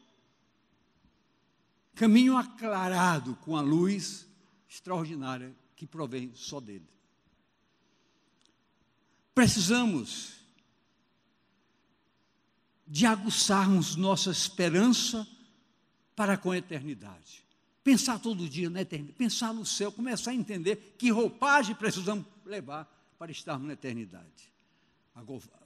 Caminho 1.95 2.37
aclarado 2.37 3.35
com 3.37 3.55
a 3.55 3.61
luz 3.61 4.27
extraordinária 4.69 5.55
que 5.75 5.87
provém 5.87 6.31
só 6.35 6.59
dele. 6.59 6.87
Precisamos 9.33 10.42
de 12.85 13.05
aguçarmos 13.05 13.95
nossa 13.95 14.31
esperança 14.31 15.27
para 16.15 16.37
com 16.37 16.51
a 16.51 16.57
eternidade. 16.57 17.43
Pensar 17.83 18.19
todo 18.19 18.47
dia 18.47 18.69
na 18.69 18.81
eternidade, 18.81 19.17
pensar 19.17 19.53
no 19.53 19.65
céu, 19.65 19.91
começar 19.91 20.31
a 20.31 20.35
entender 20.35 20.95
que 20.97 21.09
roupagem 21.09 21.75
precisamos 21.75 22.25
levar 22.45 22.85
para 23.17 23.31
estarmos 23.31 23.67
na 23.67 23.73
eternidade. 23.73 24.51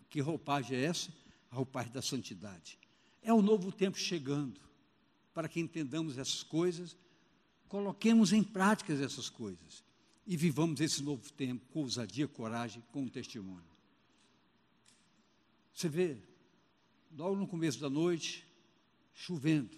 Que 0.10 0.22
roupagem 0.22 0.78
é 0.78 0.84
essa? 0.86 1.12
A 1.52 1.56
roupagem 1.56 1.92
da 1.92 2.02
santidade. 2.02 2.80
É 3.22 3.34
o 3.34 3.42
novo 3.42 3.72
tempo 3.72 3.98
chegando. 3.98 4.60
Para 5.34 5.48
que 5.48 5.60
entendamos 5.60 6.18
essas 6.18 6.42
coisas, 6.42 6.98
coloquemos 7.68 8.34
em 8.34 8.44
prática 8.44 8.94
essas 8.94 9.30
coisas 9.30 9.84
e 10.26 10.36
vivamos 10.36 10.82
esse 10.82 11.04
novo 11.04 11.32
tempo 11.32 11.66
com 11.68 11.82
ousadia, 11.82 12.28
coragem, 12.28 12.84
com 12.92 13.08
testemunho. 13.08 13.64
Você 15.74 15.88
vê, 15.88 16.18
logo 17.18 17.36
no 17.36 17.48
começo 17.48 17.80
da 17.80 17.90
noite, 17.90 18.46
chovendo. 19.14 19.76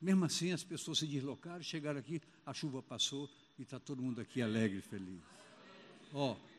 Mesmo 0.00 0.24
assim, 0.24 0.52
as 0.52 0.62
pessoas 0.62 0.98
se 0.98 1.06
deslocaram, 1.06 1.62
chegaram 1.62 1.98
aqui, 1.98 2.22
a 2.46 2.54
chuva 2.54 2.80
passou 2.80 3.28
e 3.58 3.62
está 3.62 3.80
todo 3.80 4.00
mundo 4.00 4.20
aqui 4.20 4.40
alegre 4.40 4.78
e 4.78 4.82
feliz. 4.82 5.20
Ó. 6.12 6.32
Oh, 6.32 6.54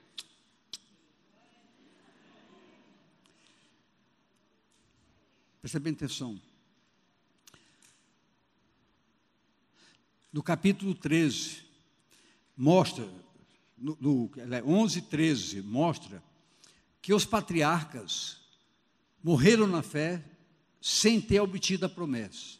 Presta 5.62 5.80
bem 5.80 5.94
atenção. 5.94 6.40
No 10.32 10.44
capítulo 10.44 10.94
13, 10.94 11.64
mostra, 12.56 13.10
no, 13.76 13.98
no 14.00 14.32
11, 14.64 15.02
13, 15.04 15.64
mostra 15.64 16.22
que 17.02 17.16
os 17.16 17.26
patriarcas 17.26 18.45
morreram 19.26 19.66
na 19.66 19.82
fé 19.82 20.24
sem 20.80 21.20
ter 21.20 21.40
obtido 21.40 21.88
a 21.88 21.90
promessa. 21.90 22.60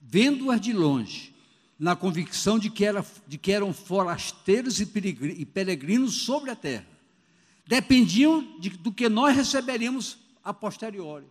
Vendo-as 0.00 0.58
de 0.58 0.72
longe, 0.72 1.34
na 1.78 1.94
convicção 1.94 2.58
de 2.58 2.70
que, 2.70 2.86
era, 2.86 3.04
de 3.26 3.36
que 3.36 3.52
eram 3.52 3.74
forasteiros 3.74 4.80
e 4.80 5.44
peregrinos 5.44 6.22
sobre 6.22 6.50
a 6.50 6.56
terra, 6.56 6.86
dependiam 7.66 8.58
de, 8.58 8.70
do 8.70 8.90
que 8.90 9.10
nós 9.10 9.36
receberíamos 9.36 10.16
a 10.42 10.54
posteriori. 10.54 11.26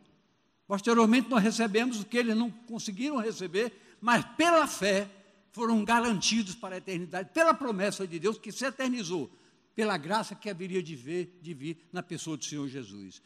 Posteriormente, 0.68 1.30
nós 1.30 1.42
recebemos 1.42 2.00
o 2.00 2.06
que 2.06 2.18
eles 2.18 2.38
não 2.38 2.52
conseguiram 2.52 3.18
receber, 3.18 3.74
mas 4.00 4.24
pela 4.38 4.68
fé 4.68 5.10
foram 5.52 5.84
garantidos 5.84 6.54
para 6.54 6.76
a 6.76 6.78
eternidade, 6.78 7.32
pela 7.34 7.56
promessa 7.56 8.06
de 8.06 8.20
Deus 8.20 8.38
que 8.38 8.52
se 8.52 8.64
eternizou, 8.64 9.32
pela 9.76 9.98
graça 9.98 10.36
que 10.36 10.48
haveria 10.48 10.84
de, 10.84 10.96
ver, 10.96 11.40
de 11.42 11.56
vir 11.56 11.80
na 11.92 12.04
pessoa 12.04 12.38
do 12.38 12.46
Senhor 12.46 12.68
Jesus. 12.68 13.20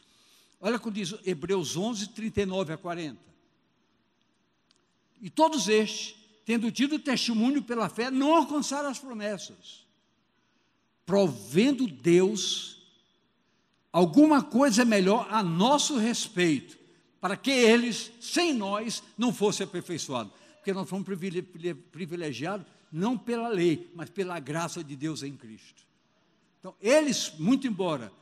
Olha 0.60 0.76
o 0.76 0.80
que 0.80 0.90
diz 0.90 1.14
Hebreus 1.24 1.76
11, 1.76 2.10
39 2.10 2.74
a 2.74 2.76
40. 2.76 3.18
E 5.22 5.30
todos 5.30 5.68
estes, 5.68 6.14
tendo 6.44 6.70
tido 6.70 6.98
testemunho 6.98 7.62
pela 7.62 7.88
fé, 7.88 8.10
não 8.10 8.34
alcançaram 8.34 8.88
as 8.88 8.98
promessas, 8.98 9.86
provendo 11.06 11.86
Deus 11.86 12.82
alguma 13.92 14.42
coisa 14.42 14.84
melhor 14.84 15.26
a 15.30 15.42
nosso 15.42 15.96
respeito, 15.96 16.78
para 17.20 17.36
que 17.36 17.50
eles, 17.50 18.12
sem 18.20 18.52
nós, 18.52 19.02
não 19.16 19.32
fossem 19.32 19.64
aperfeiçoados. 19.64 20.32
Porque 20.56 20.72
nós 20.72 20.88
fomos 20.88 21.06
privilegiados 21.90 22.66
não 22.92 23.16
pela 23.16 23.48
lei, 23.48 23.90
mas 23.94 24.10
pela 24.10 24.38
graça 24.38 24.84
de 24.84 24.94
Deus 24.94 25.22
em 25.22 25.36
Cristo. 25.36 25.82
Então, 26.58 26.74
eles, 26.80 27.32
muito 27.38 27.66
embora 27.66 28.12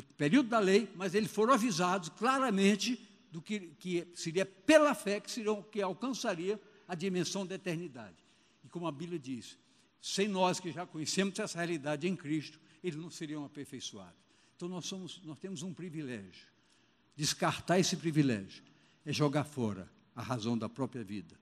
do 0.00 0.14
período 0.14 0.48
da 0.48 0.58
lei, 0.58 0.88
mas 0.94 1.14
eles 1.14 1.30
foram 1.30 1.54
avisados 1.54 2.08
claramente 2.10 3.00
do 3.30 3.40
que, 3.40 3.60
que 3.78 4.06
seria 4.14 4.44
pela 4.44 4.94
fé 4.94 5.20
que, 5.20 5.30
seriam, 5.30 5.62
que 5.62 5.82
alcançaria 5.82 6.60
a 6.86 6.94
dimensão 6.94 7.46
da 7.46 7.54
eternidade. 7.54 8.16
E 8.64 8.68
como 8.68 8.86
a 8.86 8.92
Bíblia 8.92 9.18
diz, 9.18 9.58
sem 10.00 10.28
nós 10.28 10.60
que 10.60 10.72
já 10.72 10.86
conhecemos 10.86 11.38
essa 11.38 11.58
realidade 11.58 12.06
em 12.08 12.16
Cristo, 12.16 12.58
eles 12.82 12.98
não 12.98 13.10
seriam 13.10 13.44
aperfeiçoados. 13.44 14.14
Então 14.56 14.68
nós, 14.68 14.86
somos, 14.86 15.20
nós 15.24 15.38
temos 15.38 15.62
um 15.62 15.72
privilégio 15.74 16.46
Descartar 17.16 17.78
esse 17.78 17.96
privilégio 17.96 18.62
é 19.04 19.12
jogar 19.12 19.44
fora 19.44 19.90
a 20.14 20.20
razão 20.20 20.56
da 20.56 20.68
própria 20.68 21.02
vida. 21.02 21.34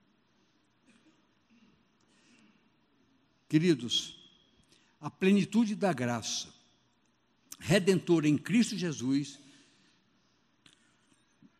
Queridos, 3.49 4.17
a 5.01 5.11
plenitude 5.11 5.75
da 5.75 5.91
graça 5.91 6.47
redentora 7.59 8.27
em 8.27 8.37
Cristo 8.37 8.77
Jesus 8.77 9.39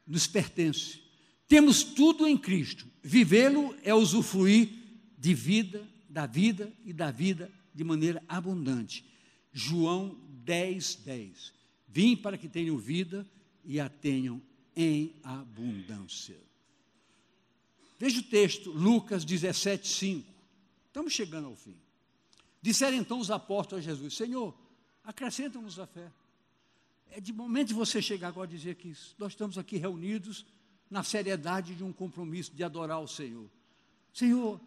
nos 0.06 0.28
pertence. 0.28 1.00
Temos 1.48 1.84
tudo 1.84 2.28
em 2.28 2.38
Cristo. 2.38 2.88
Vivê-lo 3.04 3.76
é 3.84 3.94
usufruir 3.94 4.70
de 5.18 5.34
vida, 5.34 5.88
da 6.10 6.26
vida 6.26 6.72
e 6.84 6.94
da 6.94 7.12
vida 7.12 7.52
de 7.74 7.84
maneira 7.84 8.24
abundante. 8.28 9.06
João 9.52 10.18
10, 10.44 10.96
10. 11.06 11.54
Vim 11.88 12.16
para 12.16 12.38
que 12.38 12.50
tenham 12.50 12.78
vida 12.78 13.28
e 13.64 13.80
a 13.80 13.90
tenham 13.90 14.42
em 14.76 15.14
abundância. 15.24 16.38
Veja 17.98 18.20
o 18.20 18.24
texto, 18.24 18.72
Lucas 18.72 19.24
17, 19.24 19.88
5. 19.88 20.34
Estamos 20.88 21.14
chegando 21.14 21.48
ao 21.48 21.56
fim. 21.56 21.78
Disseram 22.62 22.98
então 22.98 23.20
os 23.20 23.32
apóstolos 23.32 23.86
a 23.86 23.90
Jesus: 23.90 24.16
Senhor, 24.16 24.54
acrescenta-nos 25.06 25.80
a 25.80 25.88
fé. 25.88 26.12
É 27.12 27.22
de 27.22 27.32
momento 27.32 27.70
de 27.70 27.74
você 27.74 28.02
chegar 28.02 28.28
agora 28.28 28.52
e 28.52 28.58
dizer 28.58 28.76
que 28.76 28.94
nós 29.18 29.32
estamos 29.32 29.58
aqui 29.58 29.78
reunidos 29.78 30.46
na 30.90 31.04
seriedade 31.04 31.76
de 31.76 31.84
um 31.84 31.94
compromisso 31.94 32.52
de 32.54 32.64
adorar 32.64 33.00
o 33.00 33.08
Senhor. 33.08 33.50
Senhor, 34.14 34.60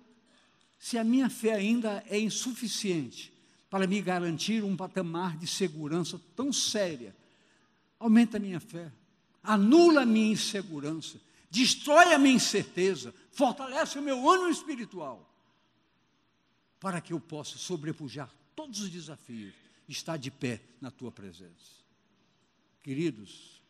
se 0.79 0.97
a 0.97 1.05
minha 1.05 1.29
fé 1.29 1.55
ainda 1.55 2.03
é 2.09 2.19
insuficiente 2.19 3.33
para 3.69 3.87
me 3.87 4.01
garantir 4.01 4.63
um 4.65 4.77
patamar 4.77 5.37
de 5.37 5.47
segurança 5.47 6.21
tão 6.35 6.53
séria 6.53 7.15
aumenta 7.99 8.37
a 8.37 8.41
minha 8.41 8.61
fé, 8.61 8.93
anula 9.43 10.03
a 10.03 10.07
minha 10.07 10.33
insegurança, 10.33 11.21
destrói 11.51 12.15
a 12.15 12.19
minha 12.19 12.37
incerteza, 12.37 13.13
fortalece 13.33 13.99
o 13.99 14.03
meu 14.03 14.29
ânimo 14.31 14.51
espiritual, 14.51 15.29
para 16.79 17.01
que 17.01 17.13
eu 17.13 17.19
possa 17.19 17.59
sobrepujar 17.59 18.31
todos 18.55 18.81
os 18.81 18.91
desafios, 18.91 19.55
estar 19.89 20.17
de 20.17 20.31
pé 20.31 20.61
na 20.81 20.91
tua 20.91 21.11
presença. 21.11 21.79
Queridos, 22.83 23.61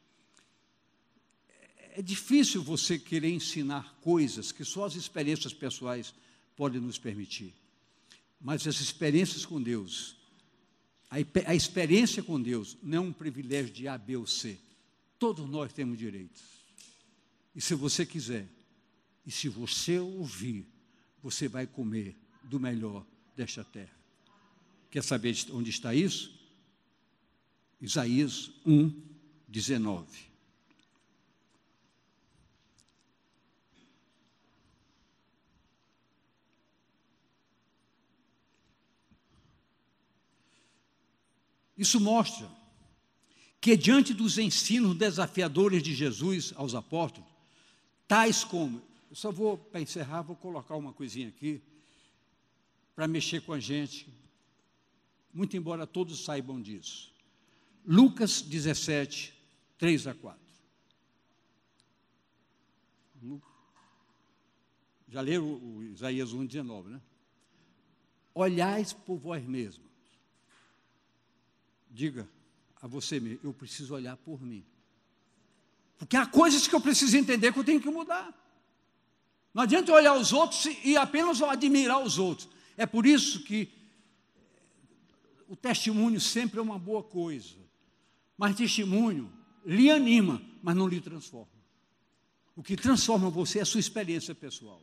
é 1.90 2.02
difícil 2.02 2.62
você 2.62 2.98
querer 2.98 3.30
ensinar 3.30 3.96
coisas 4.00 4.52
que 4.52 4.64
só 4.64 4.84
as 4.84 4.94
experiências 4.94 5.52
pessoais 5.52 6.14
podem 6.56 6.80
nos 6.80 6.98
permitir. 6.98 7.54
Mas 8.40 8.66
as 8.66 8.80
experiências 8.80 9.44
com 9.44 9.60
Deus 9.60 10.18
a, 11.10 11.54
experiência 11.54 12.22
com 12.22 12.40
Deus 12.40 12.76
não 12.82 12.98
é 12.98 13.00
um 13.00 13.12
privilégio 13.12 13.72
de 13.72 13.88
A, 13.88 13.96
B 13.96 14.16
ou 14.16 14.26
C. 14.26 14.58
Todos 15.18 15.48
nós 15.48 15.72
temos 15.72 15.98
direitos. 15.98 16.42
E 17.54 17.60
se 17.60 17.74
você 17.74 18.04
quiser, 18.04 18.46
e 19.26 19.30
se 19.30 19.48
você 19.48 19.98
ouvir, 19.98 20.66
você 21.22 21.48
vai 21.48 21.66
comer 21.66 22.14
do 22.44 22.60
melhor 22.60 23.04
desta 23.34 23.64
terra. 23.64 23.97
Quer 24.90 25.02
saber 25.02 25.36
onde 25.52 25.70
está 25.70 25.94
isso? 25.94 26.38
Isaías 27.80 28.50
1, 28.66 28.92
19. 29.46 30.28
Isso 41.78 42.00
mostra 42.00 42.50
que, 43.60 43.76
diante 43.76 44.12
dos 44.12 44.36
ensinos 44.36 44.96
desafiadores 44.96 45.80
de 45.80 45.94
Jesus 45.94 46.52
aos 46.56 46.74
apóstolos, 46.74 47.28
tais 48.08 48.42
como, 48.42 48.82
eu 49.08 49.14
só 49.14 49.30
vou, 49.30 49.56
para 49.56 49.80
encerrar, 49.80 50.22
vou 50.22 50.34
colocar 50.34 50.74
uma 50.74 50.92
coisinha 50.92 51.28
aqui, 51.28 51.62
para 52.96 53.06
mexer 53.06 53.42
com 53.42 53.52
a 53.52 53.60
gente, 53.60 54.08
muito 55.32 55.56
embora 55.56 55.86
todos 55.86 56.24
saibam 56.24 56.60
disso. 56.60 57.12
Lucas 57.86 58.42
17, 58.42 59.34
3 59.78 60.06
a 60.06 60.14
4. 60.14 60.48
Já 65.08 65.20
leram 65.20 65.44
o 65.44 65.82
Isaías 65.82 66.32
1, 66.32 66.46
19, 66.46 66.90
né? 66.90 67.00
Olhais 68.34 68.92
por 68.92 69.16
vós 69.16 69.44
mesmos 69.44 69.88
diga 71.90 72.28
a 72.80 72.86
você 72.86 73.18
mesmo: 73.18 73.40
eu 73.42 73.52
preciso 73.52 73.94
olhar 73.94 74.16
por 74.16 74.40
mim. 74.40 74.64
Porque 75.98 76.16
há 76.16 76.26
coisas 76.26 76.68
que 76.68 76.74
eu 76.74 76.80
preciso 76.80 77.16
entender 77.16 77.52
que 77.52 77.58
eu 77.58 77.64
tenho 77.64 77.80
que 77.80 77.90
mudar. 77.90 78.32
Não 79.52 79.64
adianta 79.64 79.92
olhar 79.92 80.14
os 80.14 80.32
outros 80.32 80.66
e 80.84 80.96
apenas 80.96 81.42
admirar 81.42 82.00
os 82.00 82.18
outros. 82.18 82.48
É 82.76 82.86
por 82.86 83.04
isso 83.04 83.42
que 83.42 83.68
o 85.48 85.56
testemunho 85.56 86.20
sempre 86.20 86.58
é 86.60 86.62
uma 86.62 86.78
boa 86.78 87.02
coisa. 87.02 87.56
Mas 88.36 88.54
testemunho 88.54 89.32
lhe 89.64 89.90
anima, 89.90 90.40
mas 90.62 90.76
não 90.76 90.86
lhe 90.86 91.00
transforma. 91.00 91.48
O 92.54 92.62
que 92.62 92.76
transforma 92.76 93.30
você 93.30 93.58
é 93.58 93.62
a 93.62 93.66
sua 93.66 93.80
experiência 93.80 94.34
pessoal. 94.34 94.82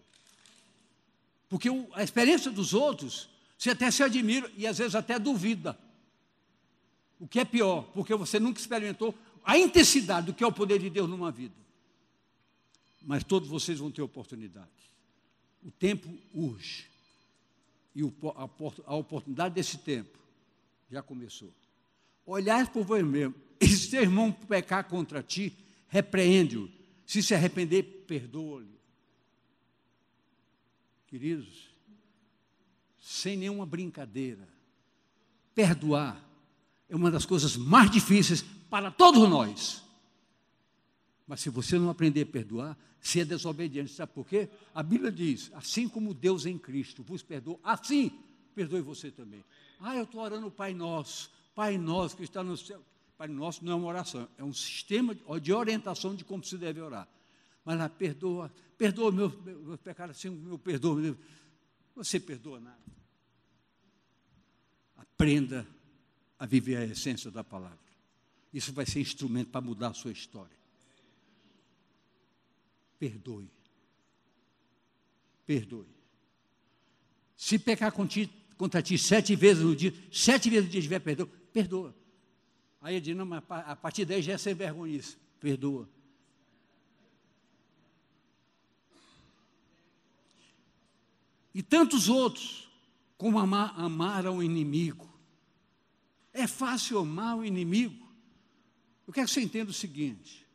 Porque 1.47 1.70
a 1.93 2.03
experiência 2.03 2.51
dos 2.51 2.74
outros, 2.74 3.30
você 3.57 3.70
até 3.70 3.91
se 3.91 4.01
admira 4.01 4.51
e 4.57 4.66
às 4.66 4.80
vezes 4.80 4.95
até 4.95 5.20
duvida. 5.20 5.78
O 7.20 7.28
que 7.28 7.39
é 7.39 7.45
pior, 7.45 7.84
porque 7.93 8.13
você 8.16 8.39
nunca 8.39 8.59
experimentou 8.59 9.13
a 9.43 9.57
intensidade 9.57 10.28
do 10.28 10.34
que 10.34 10.43
é 10.43 10.47
o 10.47 10.51
poder 10.51 10.80
de 10.80 10.89
Deus 10.89 11.07
numa 11.07 11.32
vida. 11.32 11.55
Mas 13.03 13.24
todos 13.24 13.47
vocês 13.47 13.78
vão 13.78 13.91
ter 13.91 14.01
oportunidade. 14.01 14.70
O 15.63 15.70
tempo 15.70 16.09
urge. 16.34 16.88
E 17.95 18.01
a 18.01 18.95
oportunidade 18.95 19.53
desse 19.53 19.78
tempo 19.78 20.24
já 20.90 21.02
começou. 21.02 21.54
Olhar 22.26 22.72
por 22.72 22.84
você 22.84 23.04
mesmo. 23.04 23.36
E 23.58 23.68
se 23.68 23.88
seu 23.88 24.02
irmão 24.02 24.34
pecar 24.34 24.84
contra 24.84 25.24
ti, 25.24 25.56
repreende-o. 25.88 26.70
Se 27.06 27.24
se 27.24 27.34
arrepender, 27.34 27.84
perdoa-lhe. 28.06 28.78
Queridos, 31.08 31.70
sem 33.00 33.38
nenhuma 33.38 33.66
brincadeira, 33.66 34.46
perdoar 35.56 36.22
é 36.90 36.96
uma 36.96 37.10
das 37.10 37.26
coisas 37.26 37.56
mais 37.56 37.90
difíceis 37.90 38.42
para 38.70 38.92
todos 38.92 39.28
nós. 39.30 39.84
Mas 41.26 41.40
se 41.40 41.50
você 41.50 41.80
não 41.80 41.90
aprender 41.90 42.22
a 42.22 42.26
perdoar, 42.26 42.78
você 43.00 43.22
é 43.22 43.26
desobediente. 43.26 43.94
Sabe 43.94 44.12
por 44.14 44.28
quê? 44.28 44.50
A 44.74 44.84
Bíblia 44.84 45.12
diz: 45.12 45.50
assim 45.54 45.88
como 45.88 46.14
Deus 46.14 46.46
em 46.46 46.58
Cristo 46.58 47.04
vos 47.04 47.24
perdoa, 47.24 47.60
assim 47.64 48.12
perdoe 48.56 48.82
você 48.82 49.12
também. 49.12 49.43
Ah, 49.80 49.95
eu 49.95 50.06
estou 50.06 50.22
orando 50.22 50.47
o 50.47 50.51
Pai 50.51 50.74
Nosso, 50.74 51.30
Pai 51.53 51.78
Nosso 51.78 52.16
que 52.16 52.24
está 52.24 52.41
no 52.41 52.56
céu. 52.56 52.82
Pai 53.18 53.28
Nosso 53.28 53.64
não 53.64 53.74
é 53.74 53.76
uma 53.76 53.88
oração, 53.88 54.28
é 54.38 54.43
um 54.43 54.53
sistema 54.53 55.16
de 55.41 55.53
orientação 55.53 56.16
de 56.16 56.24
como 56.24 56.43
se 56.43 56.58
deve 56.58 56.82
orar. 56.82 57.08
Mas 57.64 57.78
lá, 57.78 57.89
perdoa, 57.89 58.51
perdoa 58.78 59.12
meu, 59.12 59.30
meu, 59.30 59.78
pecado, 59.78 60.12
assim, 60.12 60.30
meu 60.30 60.58
perdoa. 60.58 60.95
Meu, 60.95 61.18
você 61.95 62.20
perdoa 62.20 62.60
nada. 62.60 62.80
Aprenda 64.97 65.68
a 66.38 66.45
viver 66.45 66.78
a 66.78 66.86
essência 66.86 67.32
da 67.32 67.43
palavra. 67.43 67.80
Isso 68.53 68.72
vai 68.72 68.86
ser 68.86 68.99
instrumento 68.99 69.49
para 69.49 69.62
mudar 69.62 69.89
a 69.89 69.93
sua 69.93 70.12
história. 70.12 70.56
Perdoe. 72.99 73.49
Perdoe. 75.45 75.88
Se 77.36 77.60
pecar 77.60 77.91
contigo, 77.91 78.32
contra 78.58 78.82
ti 78.82 78.97
sete 78.97 79.36
vezes 79.36 79.64
no 79.64 79.76
dia, 79.76 79.93
sete 80.12 80.49
vezes 80.49 80.66
no 80.66 80.72
dia 80.72 80.82
tiver 80.82 80.99
perdão, 80.99 81.30
perdoa. 81.51 81.95
Aí 82.82 82.95
ele 82.95 83.01
diz, 83.01 83.16
não, 83.16 83.26
mas 83.26 83.43
a 83.49 83.76
partir 83.76 84.06
daí 84.06 84.22
já 84.22 84.34
é 84.34 84.38
sem 84.38 84.53
vergonha 84.53 84.95
isso. 84.95 85.18
Perdoa. 85.39 85.89
E 91.53 91.64
tantos 91.64 92.10
outros, 92.10 92.70
como 93.18 93.39
amar, 93.39 93.74
amar 93.80 94.26
ao 94.26 94.43
inimigo. 94.43 95.10
É 96.34 96.45
fácil 96.47 96.99
amar 96.99 97.38
o 97.38 97.45
inimigo. 97.45 98.06
Eu 99.08 99.14
quero 99.14 99.26
que 99.26 99.34
você 99.34 99.41
entenda 99.41 99.72
o 99.72 99.74
seguinte: 99.74 100.45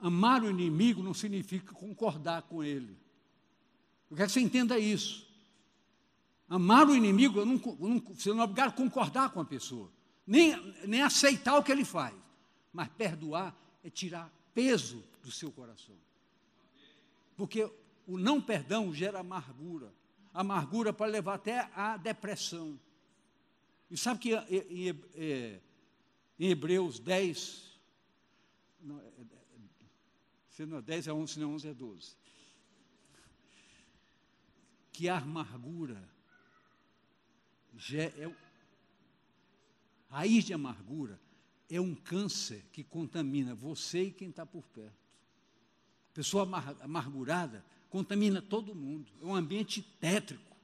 amar 0.00 0.42
o 0.42 0.50
inimigo 0.50 1.02
não 1.02 1.14
significa 1.14 1.72
concordar 1.72 2.42
com 2.42 2.62
ele. 2.62 2.98
Eu 4.10 4.16
quero 4.16 4.28
que 4.28 4.34
você 4.34 4.40
entenda 4.40 4.78
isso. 4.78 5.31
Amar 6.52 6.86
o 6.86 6.94
inimigo, 6.94 7.38
eu 7.38 7.46
não, 7.46 7.54
não, 7.80 7.98
você 7.98 8.28
não 8.28 8.40
é 8.40 8.44
obrigado 8.44 8.68
a 8.68 8.72
concordar 8.72 9.30
com 9.30 9.40
a 9.40 9.44
pessoa, 9.44 9.90
nem, 10.26 10.54
nem 10.86 11.00
aceitar 11.00 11.56
o 11.56 11.62
que 11.62 11.72
ele 11.72 11.82
faz. 11.82 12.14
Mas 12.70 12.88
perdoar 12.88 13.56
é 13.82 13.88
tirar 13.88 14.30
peso 14.52 15.02
do 15.22 15.32
seu 15.32 15.50
coração. 15.50 15.96
Porque 17.38 17.64
o 18.06 18.18
não 18.18 18.38
perdão 18.38 18.92
gera 18.92 19.20
amargura. 19.20 19.94
Amargura 20.34 20.92
pode 20.92 21.12
levar 21.12 21.36
até 21.36 21.70
à 21.74 21.96
depressão. 21.96 22.78
E 23.90 23.96
sabe 23.96 24.20
que 24.20 24.34
em, 24.34 24.90
em, 24.90 25.60
em 26.38 26.50
Hebreus 26.50 26.98
10, 26.98 27.80
não, 28.78 29.00
é, 29.00 29.04
é, 29.04 29.24
se 30.50 30.66
não 30.66 30.76
é 30.76 30.82
10 30.82 31.06
é 31.06 31.12
11, 31.14 31.32
se 31.32 31.40
não 31.40 31.50
é 31.50 31.54
11 31.54 31.68
é 31.68 31.72
12. 31.72 32.16
Que 34.92 35.08
a 35.08 35.16
amargura 35.16 36.11
é, 37.94 38.30
raiz 40.08 40.44
de 40.44 40.52
amargura 40.52 41.20
é 41.70 41.80
um 41.80 41.94
câncer 41.94 42.64
que 42.72 42.84
contamina 42.84 43.54
você 43.54 44.04
e 44.04 44.12
quem 44.12 44.28
está 44.28 44.44
por 44.44 44.62
perto. 44.68 45.02
Pessoa 46.12 46.46
amargurada 46.80 47.64
contamina 47.88 48.42
todo 48.42 48.74
mundo. 48.74 49.10
É 49.20 49.24
um 49.24 49.34
ambiente 49.34 49.82
tétrico. 50.00 50.56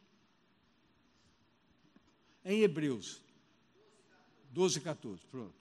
É 2.44 2.52
em 2.52 2.60
Hebreus 2.60 3.22
12, 4.50 4.80
14. 4.80 5.22
Pronto. 5.30 5.54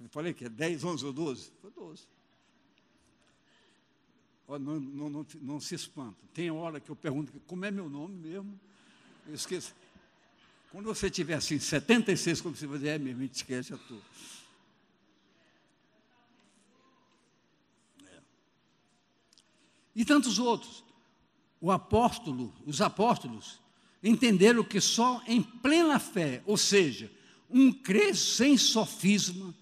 Eu 0.00 0.08
falei 0.08 0.32
que 0.34 0.44
é 0.44 0.48
10, 0.48 0.84
11 0.84 1.04
ou 1.06 1.12
12? 1.12 1.52
Foi 1.60 1.70
12. 1.70 2.06
Oh, 4.48 4.58
não, 4.58 4.78
não, 4.78 5.10
não, 5.10 5.26
não 5.40 5.60
se 5.60 5.74
espanta. 5.74 6.24
Tem 6.32 6.50
hora 6.50 6.78
que 6.78 6.90
eu 6.90 6.96
pergunto 6.96 7.32
como 7.40 7.64
é 7.64 7.70
meu 7.70 7.88
nome 7.88 8.14
mesmo. 8.16 8.58
Eu 9.26 9.34
esqueço. 9.34 9.74
Quando 10.70 10.86
você 10.86 11.10
tiver 11.10 11.34
assim, 11.34 11.58
76, 11.58 12.40
como 12.40 12.54
você 12.54 12.66
vai 12.66 12.78
dizer, 12.78 12.90
é 12.90 12.98
mesmo, 12.98 13.22
esquece 13.22 13.74
a 13.74 13.78
tua. 13.78 14.00
É. 18.04 18.20
E 19.94 20.04
tantos 20.04 20.38
outros. 20.38 20.84
O 21.60 21.72
apóstolo, 21.72 22.52
os 22.64 22.80
apóstolos, 22.80 23.60
entenderam 24.02 24.62
que 24.62 24.80
só 24.80 25.22
em 25.26 25.42
plena 25.42 25.98
fé, 25.98 26.42
ou 26.46 26.56
seja, 26.56 27.10
um 27.48 27.72
crer 27.72 28.14
sem 28.14 28.56
sofisma, 28.56 29.54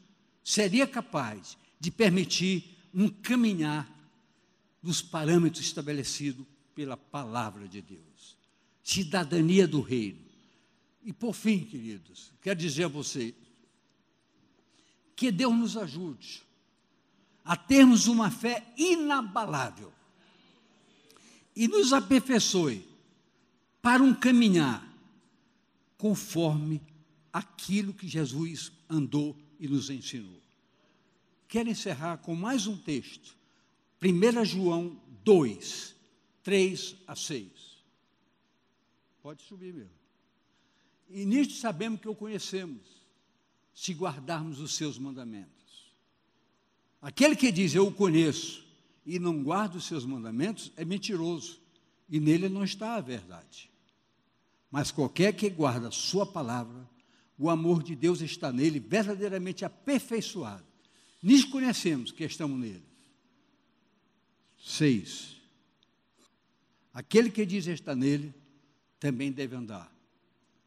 seria 0.43 0.87
capaz 0.87 1.57
de 1.79 1.91
permitir 1.91 2.77
um 2.93 3.09
caminhar 3.09 3.89
dos 4.83 5.01
parâmetros 5.01 5.65
estabelecidos 5.65 6.45
pela 6.75 6.97
palavra 6.97 7.69
de 7.69 7.81
Deus 7.81 8.15
cidadania 8.85 9.67
do 9.67 9.81
reino. 9.81 10.23
E 11.03 11.13
por 11.13 11.35
fim, 11.35 11.65
queridos, 11.65 12.31
quero 12.41 12.61
dizer 12.61 12.85
a 12.85 12.89
vocês 12.89 13.35
que 15.17 15.33
Deus 15.33 15.55
nos 15.55 15.77
ajude 15.77 16.43
a 17.45 17.57
termos 17.57 18.07
uma 18.07 18.31
fé 18.31 18.65
inabalável 18.77 19.93
e 21.57 21.67
nos 21.67 21.93
aperfeiçoe 21.93 22.87
para 23.81 24.03
um 24.03 24.15
caminhar 24.15 24.87
conforme 25.99 26.81
aquilo 27.33 27.93
que 27.93 28.09
Jesus 28.09 28.73
andou 28.89 29.37
e 29.59 29.69
nos 29.69 29.91
ensinou. 29.91 30.41
Quero 31.49 31.69
encerrar 31.69 32.19
com 32.19 32.35
mais 32.35 32.67
um 32.67 32.77
texto, 32.77 33.37
1 34.03 34.45
João 34.45 35.01
2, 35.23 35.95
3 36.43 36.97
a 37.07 37.15
6. 37.15 37.74
Pode 39.25 39.43
subir 39.43 39.73
mesmo. 39.73 39.89
E 41.09 41.25
nisto 41.25 41.55
sabemos 41.55 41.99
que 41.99 42.07
o 42.07 42.15
conhecemos, 42.15 42.83
se 43.75 43.95
guardarmos 43.95 44.61
os 44.61 44.75
seus 44.75 44.99
mandamentos. 44.99 45.91
Aquele 47.01 47.35
que 47.35 47.51
diz 47.51 47.75
eu 47.75 47.87
o 47.87 47.93
conheço 47.93 48.63
e 49.07 49.19
não 49.19 49.43
guarda 49.43 49.79
os 49.79 49.87
seus 49.87 50.05
mandamentos 50.05 50.71
é 50.77 50.85
mentiroso, 50.85 51.59
e 52.07 52.21
nele 52.21 52.51
não 52.51 52.63
está 52.63 52.97
a 52.97 53.01
verdade. 53.01 53.71
Mas 54.71 54.91
qualquer 54.91 55.35
que 55.35 55.49
guarda 55.49 55.89
a 55.89 55.91
sua 55.91 56.27
palavra, 56.27 56.87
o 57.39 57.49
amor 57.49 57.83
de 57.83 57.97
Deus 57.97 58.21
está 58.21 58.53
nele 58.53 58.79
verdadeiramente 58.79 59.65
aperfeiçoado. 59.65 60.67
Nisso 61.23 61.49
conhecemos 61.49 62.13
que 62.13 62.25
estamos 62.25 62.61
nele. 62.61 62.85
Seis. 64.63 65.41
Aquele 66.93 67.31
que 67.31 67.47
diz 67.47 67.67
está 67.67 67.97
nele, 67.97 68.44
também 69.05 69.31
deve 69.31 69.55
andar, 69.55 69.95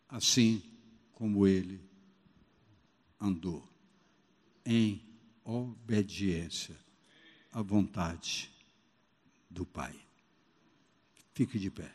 assim 0.08 0.62
como 1.16 1.48
ele 1.48 1.82
andou, 3.20 3.68
em 4.64 5.02
obediência 5.44 6.78
à 7.52 7.64
vontade 7.64 8.52
do 9.50 9.66
Pai. 9.66 10.00
Fique 11.34 11.58
de 11.58 11.72
pé. 11.72 11.92